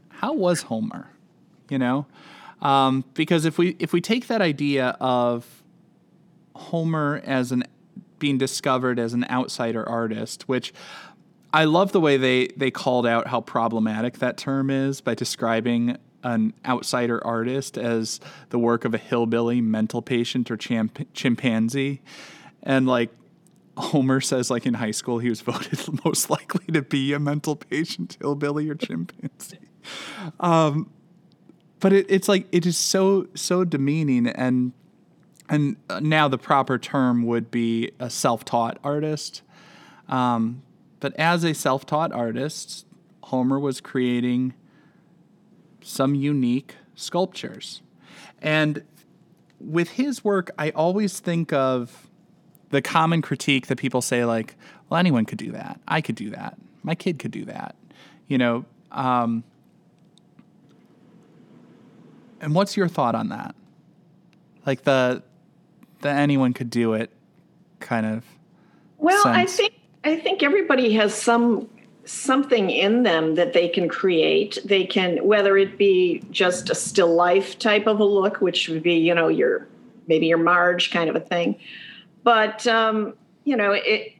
How 0.08 0.34
was 0.34 0.62
Homer? 0.62 1.08
You 1.68 1.78
know, 1.78 2.06
um, 2.60 3.04
because 3.14 3.44
if 3.44 3.56
we 3.56 3.76
if 3.78 3.92
we 3.92 4.00
take 4.00 4.26
that 4.26 4.42
idea 4.42 4.96
of 5.00 5.62
Homer 6.54 7.22
as 7.24 7.50
an 7.50 7.64
being 8.22 8.38
discovered 8.38 9.00
as 9.00 9.14
an 9.14 9.26
outsider 9.28 9.86
artist, 9.86 10.48
which 10.48 10.72
I 11.52 11.64
love 11.64 11.90
the 11.90 12.00
way 12.00 12.16
they 12.16 12.46
they 12.56 12.70
called 12.70 13.04
out 13.04 13.26
how 13.26 13.40
problematic 13.40 14.18
that 14.20 14.36
term 14.36 14.70
is 14.70 15.00
by 15.00 15.14
describing 15.14 15.98
an 16.22 16.54
outsider 16.64 17.20
artist 17.26 17.76
as 17.76 18.20
the 18.50 18.60
work 18.60 18.84
of 18.84 18.94
a 18.94 18.98
hillbilly, 18.98 19.60
mental 19.60 20.00
patient, 20.00 20.52
or 20.52 20.56
champ- 20.56 21.12
chimpanzee, 21.12 22.00
and 22.62 22.86
like. 22.86 23.10
Homer 23.78 24.20
says, 24.20 24.50
like 24.50 24.66
in 24.66 24.74
high 24.74 24.90
school, 24.90 25.18
he 25.18 25.30
was 25.30 25.40
voted 25.50 26.04
most 26.04 26.28
likely 26.28 26.66
to 26.74 26.82
be 26.82 27.14
a 27.14 27.18
mental 27.18 27.56
patient, 27.56 28.18
hillbilly, 28.20 28.68
or 28.68 28.74
chimpanzee. 28.74 29.70
Um, 30.38 30.90
but 31.80 31.94
it, 31.94 32.04
it's 32.10 32.28
like 32.28 32.46
it 32.52 32.66
is 32.66 32.76
so 32.76 33.28
so 33.34 33.64
demeaning 33.64 34.26
and 34.26 34.74
and 35.48 35.76
now 36.00 36.28
the 36.28 36.38
proper 36.38 36.78
term 36.78 37.24
would 37.24 37.50
be 37.50 37.90
a 37.98 38.08
self-taught 38.08 38.78
artist. 38.82 39.42
Um, 40.08 40.62
but 41.00 41.14
as 41.18 41.44
a 41.44 41.52
self-taught 41.52 42.12
artist 42.12 42.86
homer 43.24 43.58
was 43.58 43.80
creating 43.80 44.54
some 45.82 46.14
unique 46.14 46.76
sculptures. 46.94 47.82
And 48.40 48.82
with 49.60 49.90
his 49.90 50.24
work 50.24 50.50
i 50.58 50.70
always 50.70 51.20
think 51.20 51.52
of 51.52 52.08
the 52.70 52.82
common 52.82 53.22
critique 53.22 53.68
that 53.68 53.78
people 53.78 54.02
say 54.02 54.24
like 54.24 54.56
well 54.88 54.98
anyone 54.98 55.24
could 55.24 55.38
do 55.38 55.52
that. 55.52 55.80
I 55.86 56.00
could 56.00 56.16
do 56.16 56.30
that. 56.30 56.58
My 56.82 56.94
kid 56.94 57.18
could 57.18 57.30
do 57.30 57.44
that. 57.44 57.76
You 58.26 58.38
know 58.38 58.64
um, 58.90 59.44
and 62.40 62.54
what's 62.54 62.76
your 62.76 62.88
thought 62.88 63.14
on 63.14 63.28
that? 63.28 63.54
Like 64.66 64.82
the 64.82 65.22
the 66.02 66.10
anyone 66.10 66.52
could 66.52 66.70
do 66.70 66.92
it 66.92 67.10
kind 67.80 68.06
of 68.06 68.24
Well, 68.98 69.26
I 69.26 69.46
think 69.46 69.74
I 70.04 70.16
think 70.16 70.42
everybody 70.42 70.92
has 70.94 71.14
some 71.14 71.68
something 72.04 72.70
in 72.70 73.04
them 73.04 73.36
that 73.36 73.52
they 73.52 73.68
can 73.68 73.88
create. 73.88 74.58
They 74.64 74.84
can 74.84 75.24
whether 75.24 75.56
it 75.56 75.78
be 75.78 76.22
just 76.30 76.70
a 76.70 76.74
still 76.74 77.14
life 77.14 77.58
type 77.58 77.86
of 77.86 78.00
a 78.00 78.04
look, 78.04 78.40
which 78.40 78.68
would 78.68 78.82
be 78.82 78.94
you 78.94 79.14
know 79.14 79.28
your 79.28 79.66
maybe 80.06 80.26
your 80.26 80.38
Marge 80.38 80.90
kind 80.90 81.08
of 81.08 81.16
a 81.16 81.20
thing, 81.20 81.58
but 82.22 82.66
um, 82.66 83.14
you 83.44 83.56
know 83.56 83.72
it. 83.72 84.12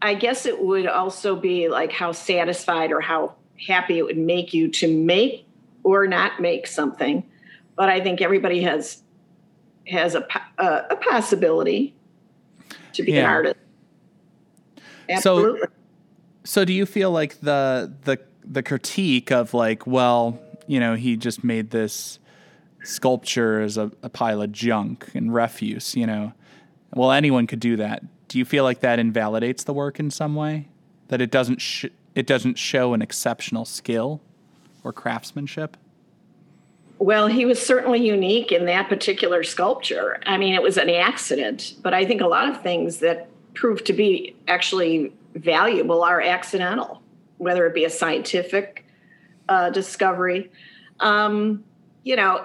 I 0.00 0.14
guess 0.14 0.46
it 0.46 0.62
would 0.62 0.86
also 0.86 1.34
be 1.34 1.68
like 1.68 1.90
how 1.90 2.12
satisfied 2.12 2.92
or 2.92 3.00
how 3.00 3.34
happy 3.66 3.98
it 3.98 4.04
would 4.04 4.16
make 4.16 4.54
you 4.54 4.68
to 4.68 4.86
make 4.86 5.44
or 5.82 6.06
not 6.06 6.40
make 6.40 6.68
something. 6.68 7.24
But 7.74 7.88
I 7.88 8.00
think 8.00 8.20
everybody 8.20 8.62
has 8.62 9.02
has 9.90 10.14
a 10.14 10.26
uh, 10.58 10.82
a 10.90 10.96
possibility 10.96 11.94
to 12.92 13.02
be 13.02 13.12
an 13.12 13.16
Yeah. 13.18 13.30
artist. 13.30 13.56
So- 15.06 15.14
Absolutely. 15.14 15.68
So 16.44 16.64
do 16.64 16.72
you 16.72 16.86
feel 16.86 17.10
like 17.10 17.40
the 17.40 17.92
the 18.04 18.18
the 18.44 18.62
critique 18.62 19.30
of 19.30 19.52
like, 19.52 19.86
well, 19.86 20.38
you 20.66 20.80
know, 20.80 20.94
he 20.94 21.16
just 21.16 21.44
made 21.44 21.70
this 21.70 22.18
sculpture 22.84 23.60
as 23.60 23.76
a, 23.76 23.90
a 24.02 24.08
pile 24.08 24.40
of 24.40 24.52
junk 24.52 25.10
and 25.14 25.34
refuse, 25.34 25.94
you 25.94 26.06
know. 26.06 26.32
Well, 26.94 27.12
anyone 27.12 27.46
could 27.46 27.60
do 27.60 27.76
that. 27.76 28.02
Do 28.28 28.38
you 28.38 28.46
feel 28.46 28.64
like 28.64 28.80
that 28.80 28.98
invalidates 28.98 29.64
the 29.64 29.74
work 29.74 30.00
in 30.00 30.10
some 30.10 30.34
way? 30.34 30.68
That 31.08 31.20
it 31.20 31.30
doesn't 31.30 31.60
sh- 31.60 31.86
it 32.14 32.26
doesn't 32.26 32.56
show 32.56 32.94
an 32.94 33.02
exceptional 33.02 33.64
skill 33.66 34.22
or 34.84 34.92
craftsmanship? 34.92 35.76
Well, 36.98 37.28
he 37.28 37.44
was 37.44 37.64
certainly 37.64 38.04
unique 38.04 38.50
in 38.50 38.66
that 38.66 38.88
particular 38.88 39.44
sculpture. 39.44 40.18
I 40.26 40.36
mean, 40.36 40.54
it 40.54 40.62
was 40.62 40.76
an 40.76 40.90
accident, 40.90 41.74
but 41.82 41.94
I 41.94 42.04
think 42.04 42.20
a 42.20 42.26
lot 42.26 42.48
of 42.48 42.60
things 42.62 42.98
that 42.98 43.28
prove 43.54 43.84
to 43.84 43.92
be 43.92 44.34
actually 44.48 45.12
valuable 45.34 46.02
are 46.02 46.20
accidental, 46.20 47.02
whether 47.36 47.66
it 47.66 47.74
be 47.74 47.84
a 47.84 47.90
scientific 47.90 48.84
uh, 49.48 49.70
discovery. 49.70 50.50
Um, 51.00 51.64
you 52.02 52.16
know, 52.16 52.44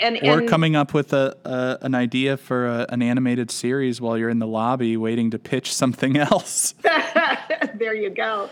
and 0.00 0.18
or 0.22 0.38
and, 0.38 0.48
coming 0.48 0.76
up 0.76 0.94
with 0.94 1.12
a, 1.12 1.36
a 1.44 1.84
an 1.84 1.94
idea 1.94 2.36
for 2.36 2.66
a, 2.66 2.86
an 2.88 3.02
animated 3.02 3.50
series 3.50 4.00
while 4.00 4.16
you're 4.16 4.28
in 4.28 4.38
the 4.38 4.46
lobby 4.46 4.96
waiting 4.96 5.30
to 5.30 5.38
pitch 5.38 5.74
something 5.74 6.16
else. 6.32 6.74
there 7.74 7.94
you 7.94 8.10
go. 8.10 8.50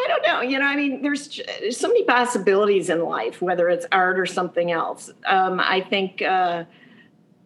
I 0.00 0.06
don't 0.08 0.26
know. 0.26 0.40
You 0.40 0.58
know, 0.58 0.64
I 0.64 0.76
mean, 0.76 1.02
there's, 1.02 1.40
so 1.70 1.88
many 1.88 2.04
possibilities 2.04 2.88
in 2.88 3.02
life, 3.04 3.42
whether 3.42 3.68
it's 3.68 3.86
art 3.92 4.18
or 4.18 4.26
something 4.26 4.70
else. 4.70 5.10
Um, 5.26 5.60
I 5.60 5.80
think 5.82 6.22
uh, 6.22 6.64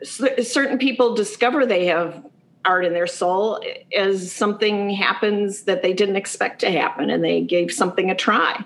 c- 0.02 0.42
certain 0.42 0.78
people 0.78 1.14
discover 1.14 1.66
they 1.66 1.86
have 1.86 2.24
art 2.64 2.84
in 2.84 2.92
their 2.92 3.06
soul 3.06 3.60
as 3.96 4.32
something 4.32 4.90
happens 4.90 5.62
that 5.62 5.82
they 5.82 5.92
didn't 5.92 6.16
expect 6.16 6.60
to 6.60 6.70
happen, 6.70 7.10
and 7.10 7.24
they 7.24 7.40
gave 7.40 7.72
something 7.72 8.10
a 8.10 8.14
try. 8.14 8.64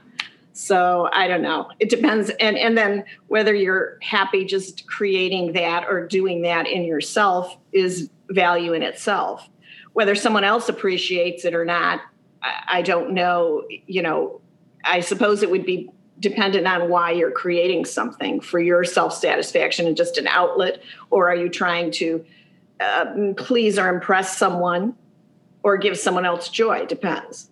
So 0.52 1.08
I 1.12 1.28
don't 1.28 1.42
know. 1.42 1.70
It 1.80 1.88
depends, 1.88 2.30
and 2.40 2.58
and 2.58 2.76
then 2.76 3.04
whether 3.28 3.54
you're 3.54 3.98
happy 4.02 4.44
just 4.44 4.86
creating 4.86 5.52
that 5.52 5.86
or 5.88 6.06
doing 6.06 6.42
that 6.42 6.66
in 6.66 6.84
yourself 6.84 7.56
is 7.72 8.10
value 8.28 8.72
in 8.72 8.82
itself. 8.82 9.48
Whether 9.94 10.14
someone 10.14 10.44
else 10.44 10.68
appreciates 10.68 11.44
it 11.44 11.54
or 11.54 11.64
not, 11.64 12.00
I, 12.42 12.82
don't 12.82 13.12
know. 13.12 13.64
You 13.86 14.02
know, 14.02 14.40
I 14.84 15.00
suppose 15.00 15.42
it 15.42 15.50
would 15.50 15.66
be 15.66 15.90
dependent 16.20 16.66
on 16.66 16.88
why 16.88 17.12
you're 17.12 17.30
creating 17.30 17.84
something 17.84 18.40
for 18.40 18.60
your 18.60 18.84
self 18.84 19.14
satisfaction 19.14 19.86
and 19.86 19.96
just 19.96 20.18
an 20.18 20.26
outlet, 20.26 20.82
or 21.10 21.28
are 21.28 21.36
you 21.36 21.48
trying 21.48 21.90
to 21.92 22.24
uh, 22.80 23.32
please 23.36 23.78
or 23.78 23.88
impress 23.88 24.36
someone 24.36 24.94
or 25.62 25.76
give 25.76 25.98
someone 25.98 26.24
else 26.24 26.48
joy? 26.48 26.86
Depends. 26.86 27.50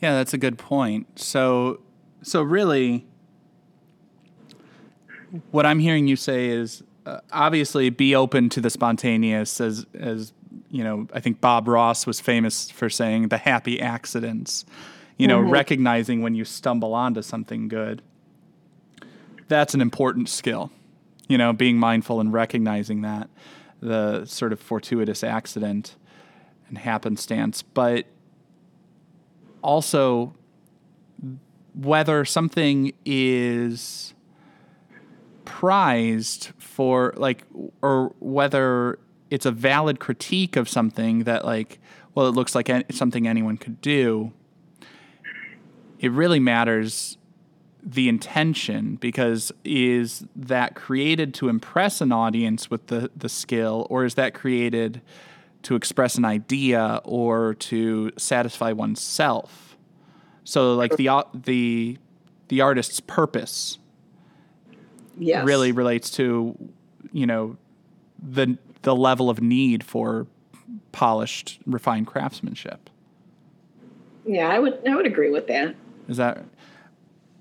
Yeah, 0.00 0.14
that's 0.14 0.34
a 0.34 0.38
good 0.38 0.58
point. 0.58 1.18
So, 1.18 1.80
so 2.22 2.42
really, 2.42 3.06
what 5.50 5.64
I'm 5.64 5.78
hearing 5.78 6.06
you 6.06 6.16
say 6.16 6.48
is 6.48 6.82
uh, 7.06 7.20
obviously 7.32 7.90
be 7.90 8.14
open 8.14 8.48
to 8.50 8.60
the 8.60 8.70
spontaneous, 8.70 9.60
as 9.60 9.86
as 9.98 10.32
you 10.70 10.82
know. 10.84 11.06
I 11.12 11.20
think 11.20 11.40
Bob 11.40 11.68
Ross 11.68 12.06
was 12.06 12.20
famous 12.20 12.70
for 12.70 12.88
saying 12.90 13.28
the 13.28 13.38
happy 13.38 13.80
accidents. 13.80 14.64
You 15.18 15.26
know, 15.28 15.40
Mhm. 15.40 15.50
recognizing 15.50 16.20
when 16.22 16.34
you 16.34 16.44
stumble 16.44 16.92
onto 16.92 17.22
something 17.22 17.68
good. 17.68 18.02
That's 19.48 19.74
an 19.74 19.80
important 19.80 20.28
skill. 20.28 20.70
You 21.28 21.38
know, 21.38 21.52
being 21.52 21.78
mindful 21.78 22.20
and 22.20 22.32
recognizing 22.32 23.00
that 23.02 23.30
the 23.80 24.24
sort 24.26 24.52
of 24.52 24.60
fortuitous 24.60 25.24
accident 25.24 25.96
and 26.68 26.78
happenstance, 26.78 27.62
but 27.62 28.06
also 29.62 30.34
whether 31.74 32.24
something 32.24 32.92
is 33.04 34.14
prized 35.44 36.52
for 36.58 37.14
like 37.16 37.44
or 37.82 38.14
whether 38.18 38.98
it's 39.30 39.46
a 39.46 39.50
valid 39.50 39.98
critique 39.98 40.56
of 40.56 40.68
something 40.68 41.24
that 41.24 41.44
like 41.44 41.78
well 42.14 42.26
it 42.28 42.32
looks 42.32 42.54
like 42.54 42.70
something 42.90 43.26
anyone 43.26 43.56
could 43.56 43.80
do 43.80 44.32
it 45.98 46.10
really 46.10 46.38
matters 46.40 47.16
the 47.82 48.08
intention 48.08 48.96
because 48.96 49.52
is 49.64 50.24
that 50.34 50.74
created 50.74 51.32
to 51.34 51.48
impress 51.48 52.00
an 52.00 52.12
audience 52.12 52.68
with 52.70 52.86
the 52.88 53.10
the 53.16 53.28
skill 53.28 53.86
or 53.90 54.04
is 54.04 54.14
that 54.14 54.34
created 54.34 55.00
to 55.62 55.74
express 55.74 56.16
an 56.16 56.24
idea 56.24 57.00
or 57.04 57.54
to 57.54 58.10
satisfy 58.16 58.72
oneself 58.72 59.76
so 60.44 60.74
like 60.74 60.96
the 60.96 61.08
the 61.34 61.96
the 62.48 62.60
artist's 62.60 63.00
purpose 63.00 63.78
Yes. 65.18 65.46
really 65.46 65.72
relates 65.72 66.10
to 66.10 66.56
you 67.12 67.26
know 67.26 67.56
the 68.22 68.58
the 68.86 68.94
level 68.94 69.28
of 69.28 69.42
need 69.42 69.82
for 69.82 70.28
polished 70.92 71.58
refined 71.66 72.06
craftsmanship 72.06 72.88
Yeah, 74.24 74.48
I 74.48 74.60
would. 74.60 74.78
I 74.88 74.94
would 74.94 75.06
agree 75.06 75.30
with 75.30 75.48
that. 75.48 75.74
is 76.08 76.18
that 76.18 76.44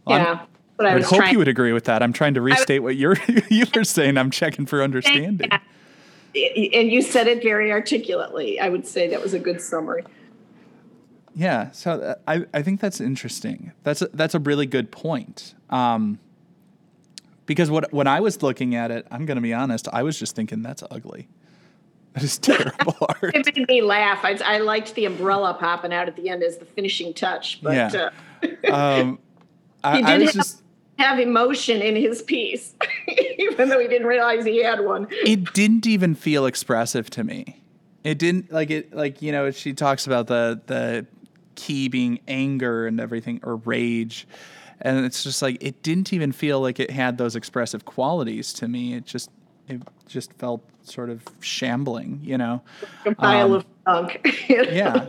Well, 0.05 0.17
I'm- 0.17 0.25
yeah, 0.25 0.45
but 0.75 0.87
I, 0.87 0.89
I 0.89 0.93
would 0.95 1.03
hope 1.03 1.17
trying. 1.19 1.31
you 1.33 1.37
would 1.37 1.47
agree 1.47 1.71
with 1.71 1.83
that. 1.85 2.01
I'm 2.01 2.13
trying 2.13 2.33
to 2.33 2.41
restate 2.41 2.81
what 2.81 2.95
you're 2.95 3.15
you 3.49 3.65
were 3.75 3.83
saying. 3.83 4.17
I'm 4.17 4.31
checking 4.31 4.65
for 4.65 4.81
understanding. 4.81 5.51
and 5.51 6.91
you 6.91 7.03
said 7.03 7.27
it 7.27 7.43
very 7.43 7.71
articulately. 7.71 8.59
I 8.59 8.69
would 8.69 8.87
say 8.87 9.07
that 9.09 9.21
was 9.21 9.35
a 9.35 9.39
good 9.39 9.61
summary. 9.61 10.03
Yeah, 11.35 11.69
so 11.71 11.91
uh, 12.01 12.15
I 12.27 12.45
I 12.55 12.63
think 12.63 12.79
that's 12.81 12.99
interesting. 12.99 13.71
That's 13.83 14.01
a, 14.01 14.07
that's 14.13 14.33
a 14.33 14.39
really 14.39 14.65
good 14.65 14.91
point. 14.91 15.53
Um, 15.69 16.17
because 17.45 17.69
what 17.69 17.91
when 17.93 18.07
I 18.07 18.19
was 18.19 18.41
looking 18.41 18.75
at 18.75 18.91
it, 18.91 19.05
I'm 19.11 19.25
going 19.25 19.35
to 19.37 19.41
be 19.41 19.53
honest, 19.53 19.87
I 19.93 20.03
was 20.03 20.17
just 20.19 20.35
thinking 20.35 20.61
that's 20.61 20.83
ugly. 20.91 21.27
That 22.13 22.23
is 22.23 22.37
terrible 22.39 22.95
art. 23.01 23.35
It 23.35 23.45
made 23.57 23.67
me 23.67 23.81
laugh. 23.81 24.19
I, 24.23 24.37
I 24.45 24.57
liked 24.59 24.95
the 24.95 25.05
umbrella 25.05 25.55
popping 25.59 25.93
out 25.93 26.07
at 26.07 26.15
the 26.15 26.29
end 26.29 26.43
as 26.43 26.57
the 26.57 26.65
finishing 26.65 27.13
touch, 27.13 27.59
but 27.61 27.73
Yeah. 27.75 28.09
uh, 28.69 28.73
Um, 28.73 29.19
I, 29.83 29.97
he 29.97 30.03
I 30.03 30.17
did 30.17 30.19
was 30.21 30.27
have, 30.27 30.35
just 30.35 30.61
have 30.97 31.19
emotion 31.19 31.81
in 31.81 31.95
his 31.95 32.21
piece, 32.21 32.73
even 33.37 33.67
though 33.69 33.79
he 33.79 33.87
didn't 33.87 34.07
realize 34.07 34.45
he 34.45 34.63
had 34.63 34.79
one. 34.85 35.07
it 35.11 35.53
didn't 35.53 35.85
even 35.85 36.15
feel 36.15 36.45
expressive 36.45 37.09
to 37.11 37.23
me. 37.23 37.61
It 38.05 38.17
didn't 38.19 38.51
like 38.51 38.69
it 38.69 38.93
like 38.93 39.21
you 39.21 39.31
know 39.31 39.49
she 39.51 39.73
talks 39.73 40.05
about 40.07 40.27
the 40.27 40.61
the 40.67 41.05
key 41.55 41.87
being 41.89 42.19
anger 42.27 42.85
and 42.85 42.99
everything 42.99 43.39
or 43.43 43.55
rage 43.57 44.27
and 44.81 45.05
it's 45.05 45.23
just 45.23 45.41
like 45.41 45.57
it 45.61 45.81
didn't 45.83 46.13
even 46.13 46.31
feel 46.31 46.59
like 46.61 46.79
it 46.79 46.91
had 46.91 47.17
those 47.17 47.35
expressive 47.35 47.85
qualities 47.85 48.53
to 48.53 48.67
me. 48.67 48.93
It 48.93 49.05
just 49.05 49.29
it 49.67 49.81
just 50.07 50.31
felt 50.33 50.63
sort 50.83 51.09
of 51.09 51.23
shambling, 51.39 52.19
you 52.23 52.37
know. 52.37 52.61
A 53.05 53.15
pile 53.15 53.47
Um, 53.47 53.53
of 53.53 53.65
junk. 53.85 54.37
yeah. 54.49 55.07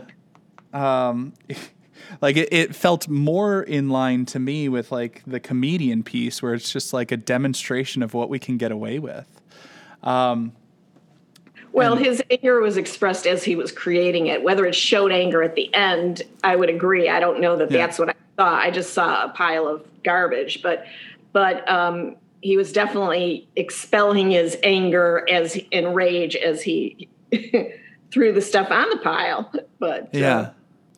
Um, 0.73 1.33
like 2.21 2.37
it, 2.37 2.49
it 2.51 2.75
felt 2.75 3.07
more 3.07 3.61
in 3.63 3.89
line 3.89 4.25
to 4.27 4.39
me 4.39 4.69
with 4.69 4.91
like 4.91 5.21
the 5.27 5.39
comedian 5.39 6.03
piece 6.03 6.41
where 6.41 6.53
it's 6.53 6.71
just 6.71 6.93
like 6.93 7.11
a 7.11 7.17
demonstration 7.17 8.01
of 8.01 8.13
what 8.13 8.29
we 8.29 8.39
can 8.39 8.57
get 8.57 8.71
away 8.71 8.97
with. 8.99 9.27
Um, 10.03 10.53
Well, 11.71 11.95
his 11.95 12.23
anger 12.31 12.59
was 12.59 12.77
expressed 12.77 13.27
as 13.27 13.43
he 13.43 13.55
was 13.55 13.71
creating 13.71 14.27
it. 14.27 14.41
Whether 14.43 14.65
it 14.65 14.73
showed 14.75 15.11
anger 15.11 15.43
at 15.43 15.53
the 15.55 15.71
end, 15.75 16.23
I 16.43 16.55
would 16.55 16.69
agree. 16.69 17.09
I 17.09 17.19
don't 17.19 17.39
know 17.39 17.55
that 17.57 17.69
Yeah. 17.69 17.85
that's 17.85 17.99
what 17.99 18.09
I 18.09 18.13
I 18.43 18.71
just 18.71 18.93
saw 18.93 19.25
a 19.25 19.29
pile 19.29 19.67
of 19.67 19.85
garbage, 20.03 20.61
but 20.61 20.85
but 21.33 21.69
um, 21.69 22.15
he 22.41 22.57
was 22.57 22.71
definitely 22.71 23.47
expelling 23.55 24.31
his 24.31 24.57
anger 24.63 25.25
as 25.29 25.55
in 25.71 25.93
rage 25.93 26.35
as 26.35 26.61
he 26.61 27.09
threw 28.11 28.33
the 28.33 28.41
stuff 28.41 28.71
on 28.71 28.89
the 28.89 28.97
pile. 28.97 29.51
But 29.79 30.03
uh, 30.03 30.09
Yeah. 30.13 30.49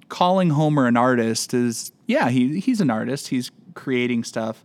Calling 0.09 0.49
Homer 0.49 0.87
an 0.87 0.97
artist 0.97 1.53
is 1.53 1.91
yeah, 2.07 2.29
he 2.29 2.59
he's 2.59 2.81
an 2.81 2.89
artist. 2.89 3.27
He's 3.27 3.51
creating 3.75 4.23
stuff. 4.23 4.63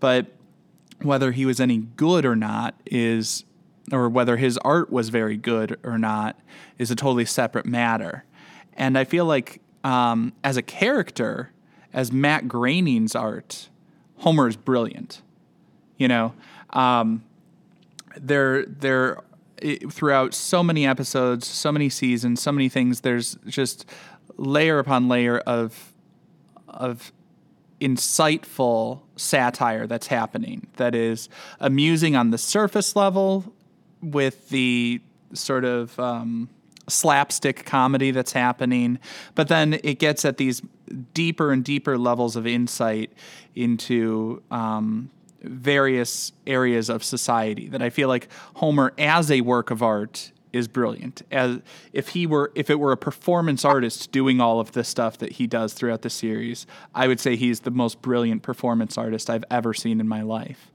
But 0.00 0.26
whether 1.02 1.32
he 1.32 1.44
was 1.44 1.60
any 1.60 1.78
good 1.78 2.24
or 2.24 2.34
not 2.34 2.74
is 2.86 3.44
or 3.92 4.08
whether 4.08 4.36
his 4.36 4.58
art 4.58 4.90
was 4.90 5.10
very 5.10 5.36
good 5.36 5.78
or 5.84 5.98
not 5.98 6.40
is 6.78 6.90
a 6.90 6.96
totally 6.96 7.24
separate 7.24 7.66
matter. 7.66 8.24
And 8.72 8.98
I 8.98 9.04
feel 9.04 9.26
like 9.26 9.60
um, 9.84 10.32
as 10.42 10.56
a 10.56 10.62
character, 10.62 11.52
as 11.96 12.12
Matt 12.12 12.46
Groening's 12.46 13.16
art, 13.16 13.68
Homer 14.18 14.46
is 14.46 14.56
brilliant. 14.56 15.22
You 15.98 16.06
know, 16.08 16.34
um, 16.70 17.24
there 18.16 18.64
there 18.66 19.18
i- 19.62 19.78
throughout 19.90 20.34
so 20.34 20.62
many 20.62 20.86
episodes, 20.86 21.46
so 21.48 21.72
many 21.72 21.88
seasons, 21.88 22.40
so 22.40 22.52
many 22.52 22.68
things. 22.68 23.00
There's 23.00 23.36
just 23.46 23.84
layer 24.36 24.78
upon 24.78 25.08
layer 25.08 25.38
of 25.38 25.92
of 26.68 27.10
insightful 27.80 29.00
satire 29.16 29.86
that's 29.86 30.06
happening. 30.08 30.66
That 30.76 30.94
is 30.94 31.28
amusing 31.60 32.14
on 32.16 32.30
the 32.30 32.38
surface 32.38 32.94
level 32.96 33.52
with 34.02 34.48
the 34.50 35.00
sort 35.32 35.64
of 35.64 35.98
um, 35.98 36.48
slapstick 36.88 37.64
comedy 37.64 38.10
that's 38.10 38.32
happening, 38.32 38.98
but 39.34 39.48
then 39.48 39.78
it 39.82 39.98
gets 39.98 40.24
at 40.24 40.36
these 40.36 40.62
deeper 41.14 41.52
and 41.52 41.64
deeper 41.64 41.98
levels 41.98 42.36
of 42.36 42.46
insight 42.46 43.12
into 43.54 44.42
um, 44.50 45.10
various 45.42 46.32
areas 46.46 46.88
of 46.88 47.04
society 47.04 47.68
that 47.68 47.82
I 47.82 47.90
feel 47.90 48.08
like 48.08 48.28
Homer 48.54 48.92
as 48.98 49.30
a 49.30 49.40
work 49.40 49.70
of 49.70 49.82
art 49.82 50.32
is 50.52 50.68
brilliant. 50.68 51.22
As 51.30 51.60
if 51.92 52.08
he 52.08 52.26
were 52.26 52.50
if 52.54 52.70
it 52.70 52.78
were 52.78 52.92
a 52.92 52.96
performance 52.96 53.64
artist 53.64 54.10
doing 54.10 54.40
all 54.40 54.60
of 54.60 54.72
this 54.72 54.88
stuff 54.88 55.18
that 55.18 55.32
he 55.32 55.46
does 55.46 55.74
throughout 55.74 56.02
the 56.02 56.10
series, 56.10 56.66
I 56.94 57.08
would 57.08 57.20
say 57.20 57.36
he's 57.36 57.60
the 57.60 57.70
most 57.70 58.00
brilliant 58.00 58.42
performance 58.42 58.96
artist 58.96 59.28
I've 59.28 59.44
ever 59.50 59.74
seen 59.74 60.00
in 60.00 60.08
my 60.08 60.22
life. 60.22 60.70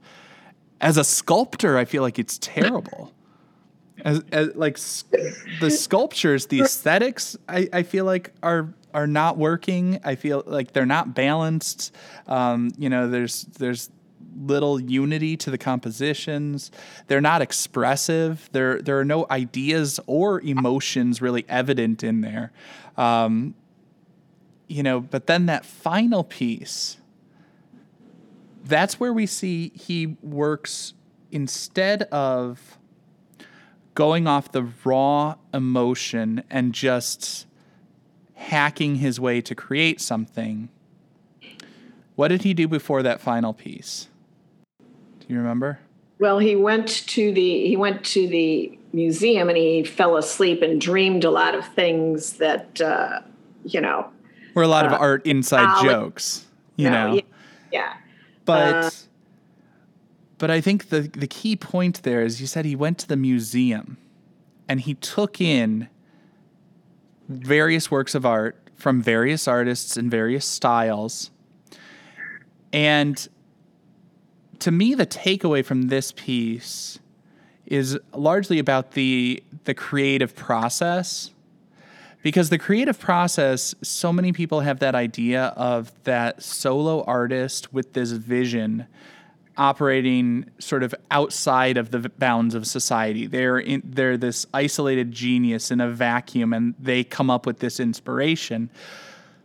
As 0.80 0.96
a 0.96 1.04
sculptor, 1.04 1.78
I 1.78 1.84
feel 1.84 2.02
like 2.02 2.18
it's 2.18 2.38
terrible. 2.38 3.12
As, 4.02 4.22
as 4.32 4.54
like 4.56 4.76
the 5.60 5.70
sculptures, 5.70 6.46
the 6.46 6.60
aesthetics, 6.60 7.36
I, 7.48 7.68
I 7.72 7.82
feel 7.84 8.04
like 8.04 8.32
are 8.42 8.74
are 8.92 9.06
not 9.06 9.38
working. 9.38 10.00
I 10.04 10.16
feel 10.16 10.42
like 10.44 10.72
they're 10.72 10.84
not 10.84 11.14
balanced. 11.14 11.94
Um, 12.26 12.72
you 12.76 12.88
know, 12.90 13.08
there's 13.08 13.44
there's 13.44 13.90
little 14.36 14.80
unity 14.80 15.36
to 15.36 15.50
the 15.50 15.58
compositions. 15.58 16.70
They're 17.06 17.20
not 17.20 17.42
expressive. 17.42 18.48
There 18.52 18.82
there 18.82 18.98
are 18.98 19.04
no 19.04 19.26
ideas 19.30 20.00
or 20.06 20.40
emotions 20.40 21.22
really 21.22 21.44
evident 21.48 22.02
in 22.02 22.20
there. 22.22 22.52
Um, 22.96 23.54
you 24.68 24.82
know, 24.82 25.00
but 25.00 25.26
then 25.26 25.46
that 25.46 25.64
final 25.64 26.24
piece, 26.24 26.96
that's 28.64 28.98
where 28.98 29.12
we 29.12 29.26
see 29.26 29.70
he 29.74 30.16
works 30.22 30.94
instead 31.30 32.02
of 32.04 32.78
going 33.94 34.26
off 34.26 34.52
the 34.52 34.66
raw 34.84 35.36
emotion 35.52 36.42
and 36.50 36.72
just 36.72 37.46
hacking 38.34 38.96
his 38.96 39.20
way 39.20 39.40
to 39.40 39.54
create 39.54 40.00
something. 40.00 40.68
What 42.16 42.28
did 42.28 42.42
he 42.42 42.54
do 42.54 42.68
before 42.68 43.02
that 43.02 43.20
final 43.20 43.52
piece? 43.52 44.08
Do 44.80 45.26
you 45.28 45.38
remember? 45.38 45.78
Well, 46.18 46.38
he 46.38 46.54
went 46.56 46.88
to 47.08 47.32
the 47.32 47.66
he 47.66 47.76
went 47.76 48.04
to 48.06 48.28
the 48.28 48.78
museum 48.92 49.48
and 49.48 49.56
he 49.56 49.82
fell 49.84 50.16
asleep 50.16 50.62
and 50.62 50.80
dreamed 50.80 51.24
a 51.24 51.30
lot 51.30 51.54
of 51.54 51.66
things 51.74 52.34
that 52.34 52.80
uh, 52.80 53.20
you 53.64 53.80
know 53.80 54.08
Were 54.54 54.62
a 54.62 54.68
lot 54.68 54.86
of 54.86 54.92
Uh, 54.92 54.96
art 54.96 55.26
inside 55.26 55.64
Alex- 55.64 55.82
jokes, 55.82 56.46
you 56.76 56.90
no, 56.90 57.08
know. 57.08 57.14
yeah, 57.14 57.22
yeah. 57.72 57.92
But 58.44 58.74
Uh, 58.84 58.90
but 60.42 60.50
I 60.50 60.60
think 60.60 60.88
the 60.88 61.02
the 61.02 61.28
key 61.28 61.54
point 61.54 62.02
there 62.02 62.24
is 62.24 62.40
you 62.40 62.48
said 62.48 62.64
he 62.64 62.74
went 62.74 62.98
to 62.98 63.06
the 63.06 63.16
museum 63.16 63.96
and 64.68 64.80
he 64.80 64.94
took 64.94 65.40
in 65.40 65.88
various 67.28 67.92
works 67.92 68.16
of 68.16 68.26
art 68.26 68.56
from 68.74 69.00
various 69.00 69.46
artists 69.46 69.96
in 69.96 70.10
various 70.10 70.44
styles. 70.44 71.30
And 72.72 73.28
to 74.58 74.72
me 74.72 74.96
the 74.96 75.06
takeaway 75.06 75.64
from 75.64 75.82
this 75.82 76.10
piece 76.10 76.98
is 77.64 77.96
largely 78.12 78.58
about 78.58 78.92
the 78.98 79.44
the 79.62 79.74
creative 79.74 80.34
process 80.34 81.30
because 82.20 82.50
the 82.50 82.58
creative 82.58 82.98
process 82.98 83.76
so 83.80 84.12
many 84.12 84.32
people 84.32 84.58
have 84.62 84.80
that 84.80 84.96
idea 84.96 85.54
of 85.56 85.92
that 86.02 86.42
solo 86.42 87.04
artist 87.04 87.72
with 87.72 87.92
this 87.92 88.10
vision 88.10 88.88
operating 89.56 90.50
sort 90.58 90.82
of 90.82 90.94
outside 91.10 91.76
of 91.76 91.90
the 91.90 92.08
bounds 92.08 92.54
of 92.54 92.66
society. 92.66 93.26
They're 93.26 93.58
in, 93.58 93.82
they're 93.84 94.16
this 94.16 94.46
isolated 94.54 95.12
genius 95.12 95.70
in 95.70 95.80
a 95.80 95.90
vacuum 95.90 96.52
and 96.52 96.74
they 96.78 97.04
come 97.04 97.30
up 97.30 97.46
with 97.46 97.58
this 97.58 97.78
inspiration. 97.78 98.70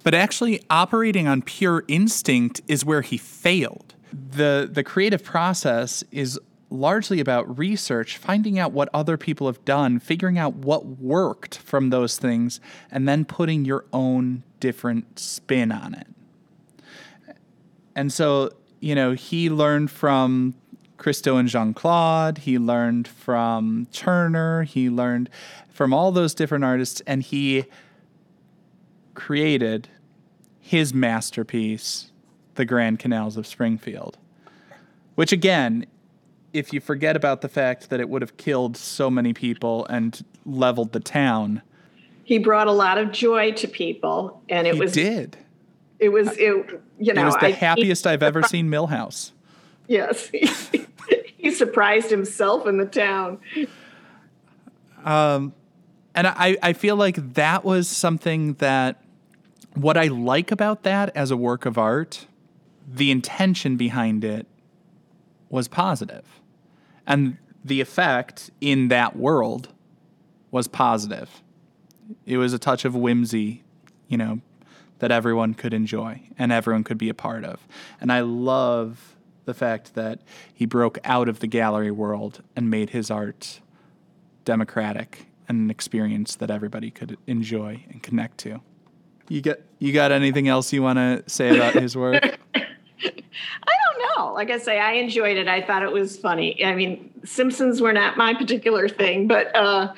But 0.04 0.14
actually 0.14 0.64
operating 0.70 1.28
on 1.28 1.42
pure 1.42 1.84
instinct 1.88 2.62
is 2.68 2.86
where 2.86 3.02
he 3.02 3.18
failed. 3.18 3.96
The 4.14 4.70
the 4.72 4.84
creative 4.84 5.24
process 5.24 6.04
is 6.12 6.40
largely 6.70 7.20
about 7.20 7.58
research 7.58 8.18
finding 8.18 8.60
out 8.60 8.72
what 8.74 8.90
other 8.94 9.16
people 9.18 9.48
have 9.48 9.64
done 9.64 10.00
figuring 10.00 10.38
out 10.38 10.54
what 10.54 10.86
worked 10.86 11.58
from 11.60 11.92
those 11.92 12.18
things 12.18 12.60
and 12.92 13.08
then 13.08 13.24
putting 13.24 13.64
your 13.64 13.86
own 13.94 14.44
different 14.60 15.18
spin 15.18 15.72
on 15.72 15.94
it. 15.94 16.08
And 17.96 18.12
so 18.12 18.52
you 18.80 18.96
know 18.96 19.14
he 19.14 19.50
learned 19.50 19.92
from 19.92 20.56
Christo 20.98 21.38
and 21.38 21.48
Jeanne-Claude. 21.48 22.40
He 22.40 22.58
learned 22.58 23.08
from 23.08 23.88
Turner. 23.92 24.64
He 24.64 24.90
learned 24.90 25.30
from 25.70 25.94
all 25.94 26.12
those 26.12 26.34
different 26.34 26.64
artists, 26.64 27.02
and 27.06 27.22
he 27.22 27.66
created 29.14 29.88
his 30.60 30.94
masterpiece, 30.94 32.12
The 32.56 32.66
Grand 32.66 33.00
Canals 33.00 33.38
of 33.38 33.48
Springfield. 33.48 34.18
Which, 35.16 35.32
again, 35.32 35.86
if 36.54 36.74
you 36.74 36.80
forget 36.80 37.16
about 37.16 37.42
the 37.42 37.50
fact 37.50 37.90
that 37.90 38.00
it 38.00 38.10
would 38.10 38.22
have 38.22 38.38
killed 38.38 38.76
so 38.76 39.10
many 39.10 39.34
people 39.34 39.86
and 39.88 40.24
leveled 40.46 40.94
the 40.94 41.00
town, 41.00 41.62
he 42.24 42.40
brought 42.40 42.68
a 42.68 42.72
lot 42.74 42.98
of 42.98 43.12
joy 43.12 43.54
to 43.54 43.68
people, 43.68 44.42
and 44.50 44.68
it 44.68 44.78
was. 44.78 44.94
he 44.94 45.02
was 45.02 45.10
did. 45.16 45.38
It 46.00 46.10
was 46.10 46.30
it 46.38 46.82
you 47.00 47.14
know 47.14 47.22
it 47.22 47.26
was 47.26 47.36
the 47.36 47.48
I- 47.48 47.52
happiest 47.52 48.06
I've 48.06 48.24
ever 48.24 48.44
seen 48.44 48.70
Milhouse. 48.70 49.32
Yes, 49.88 50.30
he 51.38 51.52
surprised 51.52 52.10
himself 52.10 52.68
in 52.68 52.78
the 52.78 52.86
town. 52.86 53.40
Um, 55.06 55.54
and 56.14 56.28
I, 56.28 56.58
I 56.62 56.74
feel 56.74 56.96
like 56.96 57.36
that 57.36 57.64
was 57.64 57.88
something 57.88 58.56
that 58.56 59.02
what 59.76 59.96
I 59.96 60.08
like 60.08 60.52
about 60.52 60.84
that 60.84 61.16
as 61.16 61.32
a 61.32 61.38
work 61.38 61.66
of 61.66 61.78
art, 61.78 62.26
the 62.92 63.12
intention 63.12 63.78
behind 63.78 64.24
it 64.24 64.48
was. 65.50 65.70
And 67.06 67.38
the 67.64 67.80
effect 67.80 68.50
in 68.60 68.88
that 68.90 69.16
world 69.16 69.70
was 70.52 70.68
positive. 70.68 71.42
It 72.26 72.38
was 72.38 72.54
a 72.54 72.60
touch 72.60 72.84
of 72.84 72.96
whimsy, 72.96 73.64
you 74.08 74.18
know, 74.18 74.42
that 75.00 75.12
everyone 75.12 75.54
could 75.54 75.74
enjoy 75.74 76.22
and 76.38 76.52
everyone 76.52 76.84
could 76.84 76.98
be 76.98 77.10
a 77.10 77.14
part 77.14 77.44
of. 77.44 77.68
And 78.02 78.12
I 78.12 78.22
love 78.22 79.16
the 79.46 79.54
fact 79.54 79.96
that 79.96 80.20
he 80.54 80.66
broke 80.66 81.00
out 81.04 81.30
of 81.30 81.40
the 81.40 81.48
gallery 81.48 81.92
world 81.92 82.42
and 82.56 82.70
made 82.70 82.90
his 82.92 83.10
art 83.10 83.62
democratic 84.46 85.28
and 85.48 85.60
an 85.60 85.70
experience 85.70 86.36
that 86.36 86.52
everybody 86.52 86.92
could 86.92 87.18
enjoy 87.28 87.84
and 87.90 88.04
connect 88.04 88.38
to. 88.40 88.62
You 89.30 89.42
got 89.42 89.58
you 89.80 89.94
got 89.94 90.12
anything 90.12 90.48
else 90.48 90.72
you 90.72 90.82
want 90.82 90.98
to 90.98 91.24
say 91.30 91.56
about 91.56 91.74
his 91.74 91.96
work? 91.96 92.24
I 92.56 93.74
don't 93.84 94.18
know. 94.18 94.34
Like 94.34 94.50
I 94.50 94.58
say, 94.58 94.80
I 94.80 94.94
enjoyed 94.94 95.38
it. 95.38 95.48
I 95.48 95.62
thought 95.62 95.84
it 95.84 95.92
was 95.92 96.18
funny. 96.18 96.64
I 96.64 96.76
mean, 96.76 97.12
Simpsons 97.24 97.82
were 97.82 97.94
not 97.94 98.18
my 98.18 98.34
particular 98.34 98.88
thing, 98.88 99.28
but 99.28 99.54
uh, 99.56 99.94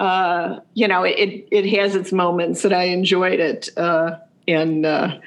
uh, 0.00 0.60
you 0.74 0.86
know, 0.86 1.02
it 1.02 1.48
it 1.50 1.66
has 1.76 1.94
its 1.94 2.12
moments 2.12 2.62
that 2.62 2.72
I 2.72 2.84
enjoyed 2.84 3.40
it, 3.40 3.68
uh, 3.76 4.16
and 4.48 4.84
uh, 4.84 5.18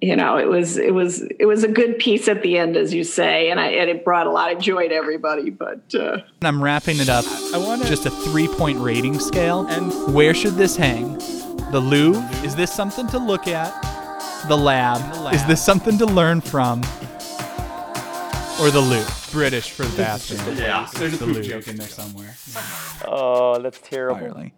you 0.00 0.14
know, 0.14 0.36
it 0.36 0.48
was 0.48 0.76
it 0.76 0.94
was 0.94 1.22
it 1.22 1.46
was 1.46 1.64
a 1.64 1.68
good 1.68 1.98
piece 1.98 2.28
at 2.28 2.42
the 2.42 2.56
end, 2.58 2.76
as 2.76 2.94
you 2.94 3.02
say, 3.02 3.50
and 3.50 3.58
I 3.58 3.68
and 3.68 3.90
it 3.90 4.04
brought 4.04 4.26
a 4.26 4.30
lot 4.30 4.52
of 4.52 4.60
joy 4.60 4.88
to 4.88 4.94
everybody. 4.94 5.50
But 5.50 5.94
uh, 5.94 6.18
I'm 6.42 6.62
wrapping 6.62 6.98
it 6.98 7.08
up. 7.08 7.24
I 7.52 7.58
want 7.58 7.84
just 7.86 8.06
a 8.06 8.10
three 8.10 8.48
point 8.48 8.78
rating 8.78 9.18
scale. 9.18 9.66
And 9.66 10.14
where 10.14 10.34
should 10.34 10.54
this 10.54 10.76
hang? 10.76 11.18
The 11.72 11.80
Louvre? 11.80 12.22
Is 12.44 12.54
this 12.54 12.72
something 12.72 13.08
to 13.08 13.18
look 13.18 13.48
at? 13.48 13.74
The 14.46 14.56
lab? 14.56 15.34
Is 15.34 15.44
this 15.46 15.64
something 15.64 15.98
to 15.98 16.06
learn 16.06 16.40
from? 16.40 16.80
Or 18.60 18.70
the 18.70 18.80
Louvre? 18.80 19.14
British 19.32 19.70
for 19.70 19.82
the 19.84 19.96
bathroom. 19.96 20.56
Yeah. 20.56 20.88
There's 20.94 21.14
a 21.14 21.18
poop 21.18 21.42
joke 21.42 21.68
in 21.68 21.76
there 21.76 21.88
somewhere. 21.88 22.34
Oh, 23.06 23.60
that's 23.60 23.80
terrible. 23.80 24.24
Entirely. 24.24 24.54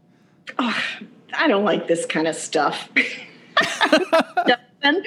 I 0.58 1.48
don't 1.48 1.64
like 1.64 1.88
this 1.88 2.06
kind 2.06 2.28
of 2.28 2.36
stuff. 2.36 2.88
I 4.82 5.02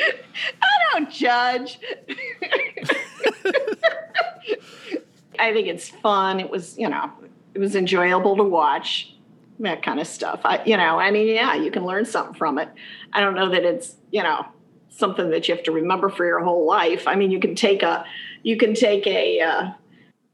don't 0.93 1.09
judge. 1.09 1.79
I 5.39 5.51
think 5.51 5.67
it's 5.67 5.89
fun. 5.89 6.39
It 6.39 6.49
was, 6.49 6.77
you 6.77 6.89
know, 6.89 7.11
it 7.53 7.59
was 7.59 7.75
enjoyable 7.75 8.37
to 8.37 8.43
watch 8.43 9.15
that 9.59 9.83
kind 9.83 9.99
of 9.99 10.07
stuff. 10.07 10.41
I, 10.43 10.63
you 10.65 10.77
know, 10.77 10.99
I 10.99 11.11
mean, 11.11 11.27
yeah, 11.27 11.55
you 11.55 11.71
can 11.71 11.85
learn 11.85 12.05
something 12.05 12.35
from 12.35 12.57
it. 12.59 12.69
I 13.13 13.19
don't 13.19 13.35
know 13.35 13.49
that 13.49 13.63
it's, 13.63 13.95
you 14.11 14.23
know, 14.23 14.45
something 14.89 15.29
that 15.31 15.47
you 15.47 15.55
have 15.55 15.63
to 15.65 15.71
remember 15.71 16.09
for 16.09 16.25
your 16.25 16.43
whole 16.43 16.65
life. 16.67 17.07
I 17.07 17.15
mean, 17.15 17.31
you 17.31 17.39
can 17.39 17.55
take 17.55 17.81
a, 17.81 18.05
you 18.43 18.57
can 18.57 18.73
take 18.73 19.07
a, 19.07 19.41
uh, 19.41 19.71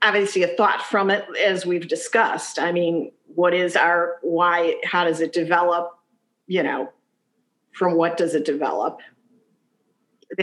obviously 0.02 0.44
a 0.44 0.48
thought 0.48 0.82
from 0.82 1.10
it 1.10 1.26
as 1.38 1.66
we've 1.66 1.88
discussed. 1.88 2.60
I 2.60 2.72
mean, 2.72 3.12
what 3.36 3.54
is 3.54 3.76
our 3.76 4.18
why? 4.22 4.76
How 4.84 5.04
does 5.04 5.22
it 5.22 5.34
develop? 5.34 5.92
You 6.48 6.64
know, 6.64 6.92
from 7.80 7.96
what 7.96 8.18
does 8.18 8.36
it 8.36 8.44
develop? 8.44 9.00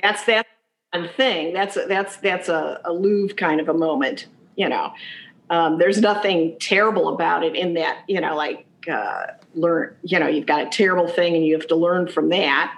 That's 0.02 0.24
that 0.24 0.46
one 0.90 1.10
thing. 1.16 1.52
That's 1.52 1.76
that's 1.86 2.16
that's 2.16 2.48
a, 2.48 2.80
a 2.84 2.92
Louvre 2.92 3.36
kind 3.36 3.60
of 3.60 3.68
a 3.68 3.74
moment. 3.74 4.26
You 4.56 4.70
know, 4.70 4.94
um, 5.50 5.78
there's 5.78 6.00
nothing 6.00 6.56
terrible 6.58 7.14
about 7.14 7.44
it 7.44 7.54
in 7.54 7.74
that. 7.74 7.98
You 8.08 8.22
know, 8.22 8.34
like 8.34 8.66
uh, 8.90 9.26
learn. 9.54 9.94
You 10.02 10.18
know, 10.18 10.26
you've 10.26 10.46
got 10.46 10.66
a 10.66 10.70
terrible 10.70 11.06
thing 11.06 11.36
and 11.36 11.44
you 11.44 11.52
have 11.52 11.68
to 11.68 11.76
learn 11.76 12.08
from 12.08 12.30
that. 12.30 12.74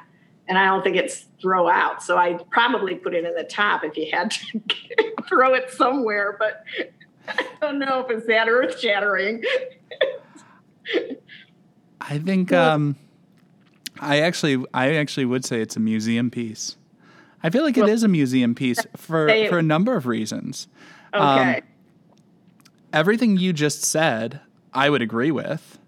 And 0.49 0.59
I 0.59 0.65
don't 0.67 0.83
think 0.83 0.97
it's 0.97 1.27
throw 1.41 1.69
out. 1.69 2.03
So 2.03 2.17
I'd 2.17 2.51
probably 2.51 2.97
put 2.97 3.15
it 3.15 3.25
in 3.25 3.35
the 3.35 3.45
top 3.45 3.85
if 3.85 3.97
you 3.97 4.09
had 4.11 4.33
to 4.33 4.61
throw 5.29 5.55
it 5.55 5.71
somewhere. 5.71 6.37
But 6.39 6.65
I 7.29 7.47
don't 7.61 7.79
know 7.79 8.01
if 8.01 8.11
it's 8.11 8.27
that 8.27 8.49
earth 8.49 8.81
shattering. 8.81 9.45
I 12.01 12.19
think 12.19 12.53
um, 12.53 12.97
I 14.01 14.21
actually 14.21 14.65
I 14.75 14.95
actually 14.97 15.25
would 15.27 15.45
say 15.45 15.61
it's 15.61 15.77
a 15.77 15.81
museum 15.81 16.31
piece. 16.31 16.77
I 17.43 17.51
feel 17.51 17.63
like 17.63 17.77
it 17.77 17.89
is 17.89 18.03
a 18.03 18.09
museum 18.09 18.55
piece 18.55 18.79
for 18.97 19.29
for 19.49 19.59
a 19.59 19.63
number 19.63 19.95
of 19.97 20.07
reasons. 20.07 20.67
Um, 21.13 21.39
Okay. 21.41 21.63
everything 22.93 23.37
you 23.39 23.53
just 23.53 23.83
said, 23.85 24.41
I 24.75 24.91
would 24.91 25.03
agree 25.03 25.31
with. 25.31 25.79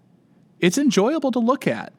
It's 0.59 0.77
enjoyable 0.77 1.31
to 1.31 1.39
look 1.39 1.67
at. 1.67 1.93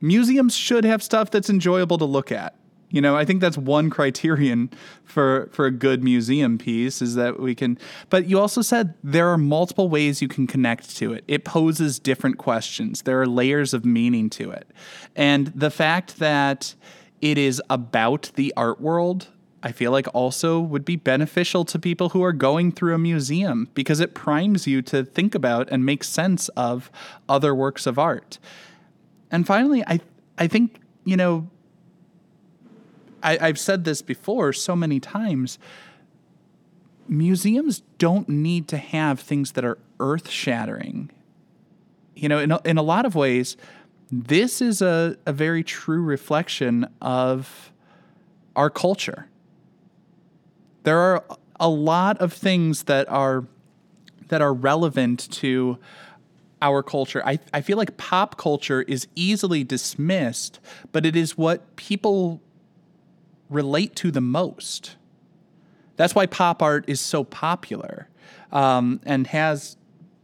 Museums 0.00 0.54
should 0.54 0.84
have 0.84 1.02
stuff 1.02 1.30
that's 1.30 1.50
enjoyable 1.50 1.98
to 1.98 2.04
look 2.04 2.30
at. 2.32 2.54
You 2.90 3.02
know, 3.02 3.16
I 3.16 3.24
think 3.24 3.40
that's 3.40 3.58
one 3.58 3.90
criterion 3.90 4.70
for 5.04 5.50
for 5.52 5.66
a 5.66 5.70
good 5.70 6.02
museum 6.02 6.56
piece 6.56 7.02
is 7.02 7.14
that 7.16 7.38
we 7.38 7.54
can 7.54 7.78
but 8.08 8.26
you 8.26 8.38
also 8.38 8.62
said 8.62 8.94
there 9.04 9.28
are 9.28 9.38
multiple 9.38 9.88
ways 9.88 10.22
you 10.22 10.28
can 10.28 10.46
connect 10.46 10.96
to 10.96 11.12
it. 11.12 11.24
It 11.28 11.44
poses 11.44 11.98
different 11.98 12.38
questions. 12.38 13.02
There 13.02 13.20
are 13.20 13.26
layers 13.26 13.74
of 13.74 13.84
meaning 13.84 14.30
to 14.30 14.50
it. 14.50 14.68
And 15.14 15.48
the 15.48 15.70
fact 15.70 16.18
that 16.18 16.74
it 17.20 17.36
is 17.36 17.60
about 17.68 18.30
the 18.36 18.54
art 18.56 18.80
world 18.80 19.28
I 19.62 19.72
feel 19.72 19.90
like 19.90 20.06
also 20.14 20.60
would 20.60 20.84
be 20.84 20.96
beneficial 20.96 21.64
to 21.66 21.78
people 21.78 22.10
who 22.10 22.22
are 22.22 22.32
going 22.32 22.70
through 22.72 22.94
a 22.94 22.98
museum 22.98 23.68
because 23.74 24.00
it 24.00 24.14
primes 24.14 24.66
you 24.66 24.82
to 24.82 25.04
think 25.04 25.34
about 25.34 25.68
and 25.70 25.84
make 25.84 26.04
sense 26.04 26.48
of 26.50 26.90
other 27.28 27.54
works 27.54 27.86
of 27.86 27.98
art. 27.98 28.38
And 29.30 29.46
finally, 29.46 29.82
I 29.86 30.00
I 30.38 30.46
think, 30.46 30.80
you 31.04 31.16
know, 31.16 31.50
I, 33.22 33.38
I've 33.40 33.58
said 33.58 33.84
this 33.84 34.02
before 34.02 34.52
so 34.52 34.76
many 34.76 35.00
times. 35.00 35.58
Museums 37.06 37.82
don't 37.98 38.28
need 38.28 38.68
to 38.68 38.76
have 38.76 39.20
things 39.20 39.52
that 39.52 39.64
are 39.64 39.78
earth 40.00 40.30
shattering. 40.30 41.10
You 42.14 42.28
know, 42.28 42.38
in 42.38 42.52
a, 42.52 42.60
in 42.64 42.78
a 42.78 42.82
lot 42.82 43.06
of 43.06 43.14
ways, 43.14 43.56
this 44.10 44.60
is 44.60 44.82
a, 44.82 45.16
a 45.26 45.32
very 45.32 45.62
true 45.62 46.02
reflection 46.02 46.86
of 47.00 47.72
our 48.56 48.70
culture. 48.70 49.28
There 50.82 50.98
are 50.98 51.24
a 51.60 51.68
lot 51.68 52.18
of 52.18 52.32
things 52.32 52.84
that 52.84 53.08
are 53.08 53.44
that 54.28 54.42
are 54.42 54.52
relevant 54.52 55.30
to 55.30 55.78
our 56.60 56.82
culture. 56.82 57.24
I, 57.24 57.38
I 57.52 57.60
feel 57.60 57.78
like 57.78 57.96
pop 57.96 58.36
culture 58.36 58.82
is 58.82 59.06
easily 59.14 59.64
dismissed, 59.64 60.60
but 60.92 61.06
it 61.06 61.16
is 61.16 61.38
what 61.38 61.76
people 61.76 62.40
relate 63.48 63.94
to 63.96 64.10
the 64.10 64.20
most. 64.20 64.96
That's 65.96 66.14
why 66.14 66.26
pop 66.26 66.62
art 66.62 66.84
is 66.86 67.00
so 67.00 67.24
popular 67.24 68.08
um, 68.52 69.00
and 69.04 69.26
has 69.28 69.76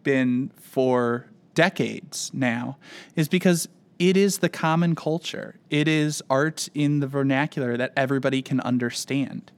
been 0.02 0.50
for 0.60 1.26
decades 1.54 2.30
now, 2.34 2.78
is 3.16 3.28
because 3.28 3.68
it 3.98 4.16
is 4.16 4.38
the 4.38 4.48
common 4.48 4.94
culture. 4.94 5.58
It 5.70 5.88
is 5.88 6.22
art 6.28 6.68
in 6.74 7.00
the 7.00 7.06
vernacular 7.06 7.76
that 7.76 7.92
everybody 7.96 8.42
can 8.42 8.60
understand. 8.60 9.50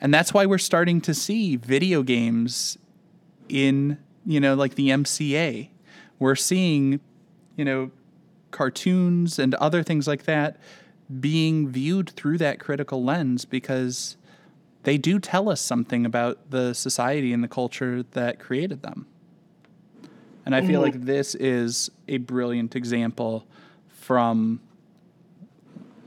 And 0.00 0.12
that's 0.12 0.34
why 0.34 0.46
we're 0.46 0.58
starting 0.58 1.00
to 1.02 1.14
see 1.14 1.56
video 1.56 2.02
games 2.02 2.78
in, 3.48 3.98
you 4.24 4.40
know, 4.40 4.54
like 4.54 4.74
the 4.74 4.88
MCA. 4.88 5.68
We're 6.18 6.36
seeing, 6.36 7.00
you 7.56 7.64
know, 7.64 7.90
cartoons 8.50 9.38
and 9.38 9.54
other 9.56 9.82
things 9.82 10.06
like 10.06 10.24
that 10.24 10.56
being 11.20 11.68
viewed 11.68 12.10
through 12.10 12.38
that 12.38 12.58
critical 12.58 13.02
lens 13.04 13.44
because 13.44 14.16
they 14.84 14.98
do 14.98 15.18
tell 15.18 15.48
us 15.48 15.60
something 15.60 16.04
about 16.06 16.50
the 16.50 16.74
society 16.74 17.32
and 17.32 17.42
the 17.42 17.48
culture 17.48 18.02
that 18.12 18.38
created 18.38 18.82
them. 18.82 19.06
And 20.46 20.54
I 20.54 20.60
feel 20.60 20.80
Mhm. 20.80 20.84
like 20.84 21.00
this 21.02 21.34
is 21.34 21.90
a 22.06 22.18
brilliant 22.18 22.76
example 22.76 23.46
from, 23.88 24.60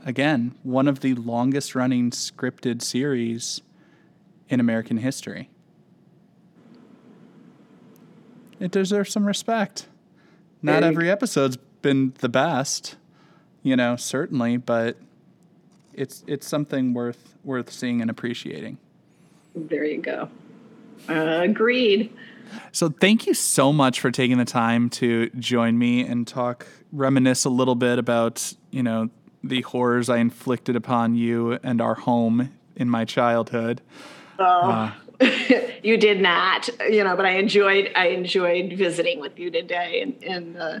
again, 0.04 0.54
one 0.62 0.86
of 0.86 1.00
the 1.00 1.14
longest 1.14 1.74
running 1.74 2.10
scripted 2.10 2.82
series 2.82 3.60
in 4.48 4.60
American 4.60 4.98
history. 4.98 5.50
It 8.60 8.70
deserves 8.70 9.10
some 9.12 9.26
respect. 9.26 9.88
Not 10.62 10.80
Very- 10.82 10.94
every 10.94 11.10
episode's 11.10 11.56
been 11.82 12.12
the 12.18 12.28
best, 12.28 12.96
you 13.68 13.76
know, 13.76 13.96
certainly, 13.96 14.56
but 14.56 14.96
it's 15.92 16.24
it's 16.26 16.46
something 16.46 16.94
worth 16.94 17.34
worth 17.44 17.70
seeing 17.70 18.00
and 18.00 18.10
appreciating. 18.10 18.78
There 19.54 19.84
you 19.84 20.00
go. 20.00 20.30
Uh, 21.08 21.40
agreed. 21.42 22.10
So 22.72 22.88
thank 22.88 23.26
you 23.26 23.34
so 23.34 23.72
much 23.72 24.00
for 24.00 24.10
taking 24.10 24.38
the 24.38 24.46
time 24.46 24.88
to 24.90 25.28
join 25.38 25.78
me 25.78 26.00
and 26.00 26.26
talk 26.26 26.66
reminisce 26.92 27.44
a 27.44 27.50
little 27.50 27.74
bit 27.74 27.98
about, 27.98 28.54
you 28.70 28.82
know, 28.82 29.10
the 29.44 29.60
horrors 29.60 30.08
I 30.08 30.16
inflicted 30.16 30.74
upon 30.74 31.14
you 31.14 31.58
and 31.62 31.80
our 31.82 31.94
home 31.94 32.50
in 32.74 32.88
my 32.88 33.04
childhood. 33.04 33.82
Oh, 34.38 34.94
you 35.82 35.98
did 35.98 36.20
not, 36.20 36.70
you 36.88 37.04
know, 37.04 37.16
but 37.16 37.26
I 37.26 37.32
enjoyed 37.32 37.90
I 37.94 38.08
enjoyed 38.08 38.72
visiting 38.72 39.20
with 39.20 39.38
you 39.38 39.50
today 39.50 40.00
and, 40.00 40.24
and 40.24 40.56
uh, 40.56 40.80